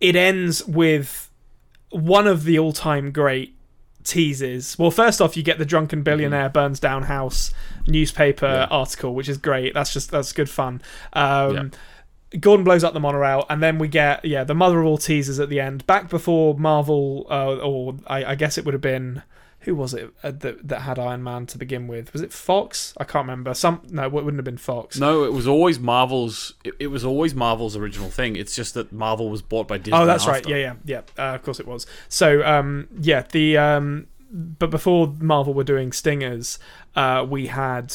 [0.00, 1.30] it ends with
[1.90, 3.54] one of the all-time great
[4.02, 4.78] teases.
[4.78, 7.52] Well, first off, you get the drunken billionaire burns down house
[7.86, 8.66] newspaper Yeah.
[8.70, 9.74] article, which is great.
[9.74, 10.82] That's just that's good fun.
[11.14, 11.70] Um,
[12.40, 15.40] Gordon blows up the monorail, and then we get yeah the mother of all teasers
[15.40, 15.86] at the end.
[15.86, 19.22] Back before Marvel, uh, or I, I guess it would have been
[19.64, 22.12] who was it uh, that that had Iron Man to begin with?
[22.12, 22.94] Was it Fox?
[22.98, 23.54] I can't remember.
[23.54, 24.98] Some no, it wouldn't have been Fox.
[24.98, 26.54] No, it was always Marvel's.
[26.64, 28.36] It, it was always Marvel's original thing.
[28.36, 29.98] It's just that Marvel was bought by Disney.
[29.98, 30.46] Oh, that's right.
[30.46, 31.00] Yeah, yeah, yeah.
[31.18, 31.86] Uh, of course it was.
[32.08, 36.58] So, um, yeah, the um, but before Marvel were doing stingers,
[36.94, 37.94] uh, we had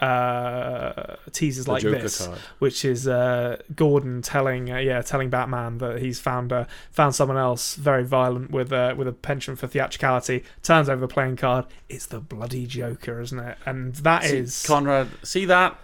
[0.00, 2.38] uh, teasers The like Joker this, card.
[2.58, 7.36] which is uh, Gordon telling, uh, yeah, telling Batman that he's found uh, found someone
[7.38, 10.42] else very violent with uh, with a penchant for theatricality.
[10.62, 11.66] Turns over the playing card.
[11.88, 13.58] It's the bloody Joker, isn't it?
[13.66, 15.08] And that See, is Konrad.
[15.22, 15.78] See that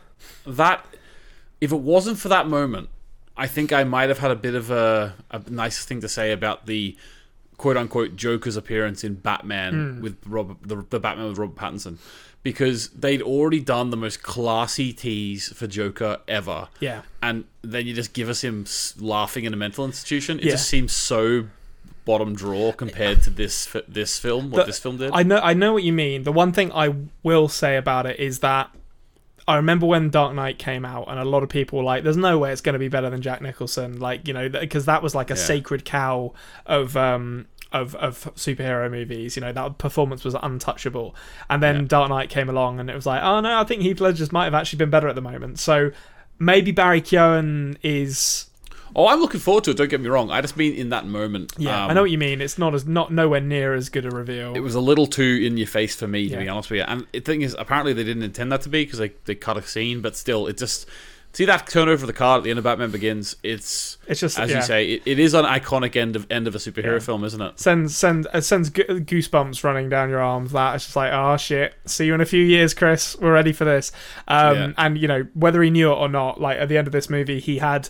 [0.46, 0.84] that
[1.60, 2.88] if it wasn't for that moment,
[3.36, 6.32] I think I might have had a bit of a, a nice thing to say
[6.32, 6.96] about the
[7.56, 10.00] quote unquote Joker's appearance in Batman Hmm.
[10.02, 11.98] with Robert, the, the Batman with Robert Pattinson.
[12.42, 17.02] Because they'd already done the most classy tease for Joker ever, yeah.
[17.22, 18.64] and then you just give us him
[18.98, 20.38] laughing in a mental institution.
[20.38, 20.50] It Yeah.
[20.52, 21.48] just seems so
[22.06, 24.50] bottom drawer compared to this this film.
[24.50, 25.10] What The- this film did.
[25.12, 26.22] I know I know what you mean.
[26.22, 28.70] The one thing I will say about it is that
[29.46, 32.16] I remember when Dark Knight came out, and a lot of people were like, "There's
[32.16, 35.02] no way it's going to be better than Jack Nicholson." Like, you know, because that
[35.02, 35.40] was like a Yeah.
[35.44, 36.32] sacred cow
[36.64, 39.36] of um of of superhero movies.
[39.36, 41.14] You know, that performance was untouchable.
[41.48, 41.82] And then Yeah.
[41.88, 44.44] Dark Knight came along, and it was like, "Oh no, I think Heath Ledger's might
[44.44, 45.90] have actually been better at the moment." So
[46.38, 48.46] maybe Barry Keoghan is.
[48.96, 49.76] oh, I'm looking forward to it.
[49.76, 50.32] Don't get me wrong.
[50.32, 51.52] I just mean in that moment.
[51.56, 52.40] Yeah, um, I know what you mean.
[52.40, 54.54] It's not as not nowhere near as good a reveal.
[54.56, 56.84] It was a little too in your face for me, to be honest with you.
[56.88, 59.56] And the thing is, apparently they didn't intend that to be because they, they cut
[59.56, 60.88] a scene, but still, it just
[61.32, 63.36] see that turnover of the card at the end of Batman Begins.
[63.42, 64.56] It's It's just as yeah.
[64.56, 66.98] you say, it, it is an iconic end of end of a superhero Yeah.
[66.98, 67.58] film, isn't it?
[67.60, 70.52] sends send it sends goosebumps running down your arms.
[70.52, 71.74] That it's just like, oh shit.
[71.86, 73.16] See you in a few years, Chris.
[73.20, 73.92] We're ready for this.
[74.28, 74.72] Um, Yeah.
[74.78, 77.08] And you know whether he knew it or not, like at the end of this
[77.10, 77.88] movie, he had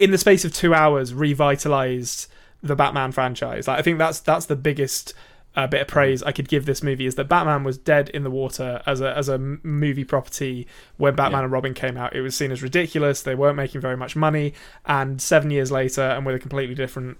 [0.00, 2.28] in the space of two hours revitalized
[2.62, 3.68] the Batman franchise.
[3.68, 5.14] Like I think that's that's the biggest.
[5.56, 8.24] Uh, bit of praise I could give this movie is that Batman was dead in
[8.24, 10.66] the water as a as a movie property
[10.98, 11.44] when Batman Yeah.
[11.44, 12.14] and Robin came out.
[12.14, 13.22] It was seen as ridiculous.
[13.22, 14.52] They weren't making very much money,
[14.84, 17.16] and seven years later, and with a completely different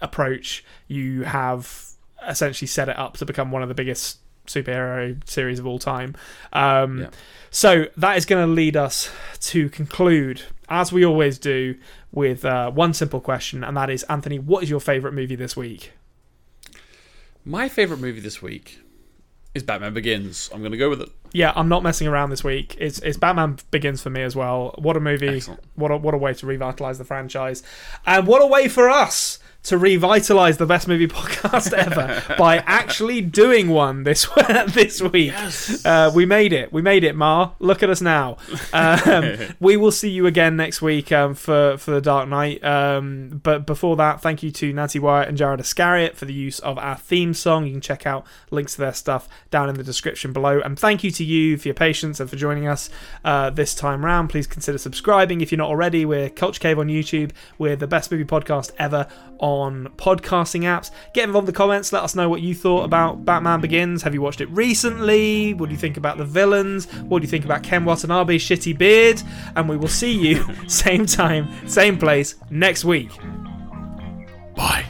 [0.00, 1.84] approach, you have
[2.26, 6.14] essentially set it up to become one of the biggest superhero series of all time.
[6.52, 7.08] Um, Yeah.
[7.50, 11.74] So that is going to lead us to conclude, as we always do,
[12.12, 15.56] with uh, one simple question, and that is, Anthony, what is your favorite movie this
[15.56, 15.92] week?
[17.44, 18.80] My favorite movie this week
[19.54, 20.50] is Batman Begins.
[20.52, 21.08] I'm going to go with it.
[21.32, 22.76] Yeah, I'm not messing around this week.
[22.78, 24.74] It's it's Batman Begins for me as well.
[24.78, 25.28] What a movie!
[25.28, 25.62] Excellent.
[25.74, 27.62] What a, what a way to revitalize the franchise,
[28.04, 33.20] and what a way for us to revitalize the best movie podcast ever by actually
[33.20, 34.26] doing one this
[34.68, 35.34] this week.
[35.84, 36.72] Uh, we made it.
[36.72, 37.54] We made it, Mar.
[37.58, 38.38] Look at us now.
[38.72, 42.62] Um, we will see you again next week um, for for the Dark Knight.
[42.64, 46.58] Um, but before that, thank you to Nancy Wyatt and Jared Iscariot for the use
[46.60, 47.66] of our theme song.
[47.66, 50.60] You can check out links to their stuff down in the description below.
[50.60, 52.88] And thank you to you for your patience and for joining us
[53.24, 54.30] uh, this time round.
[54.30, 56.04] Please consider subscribing if you're not already.
[56.04, 57.32] We're Culture Cave on YouTube.
[57.58, 59.06] We're the best movie podcast ever
[59.50, 60.90] on podcasting apps.
[61.12, 61.92] Get involved in the comments.
[61.92, 64.02] Let us know what you thought about Batman Begins.
[64.02, 65.54] Have you watched it recently?
[65.54, 66.86] What do you think about the villains?
[67.02, 69.22] What do you think about Ken Watanabe's shitty beard?
[69.56, 73.10] And we will see you same time, same place next week.
[74.54, 74.84] Bye.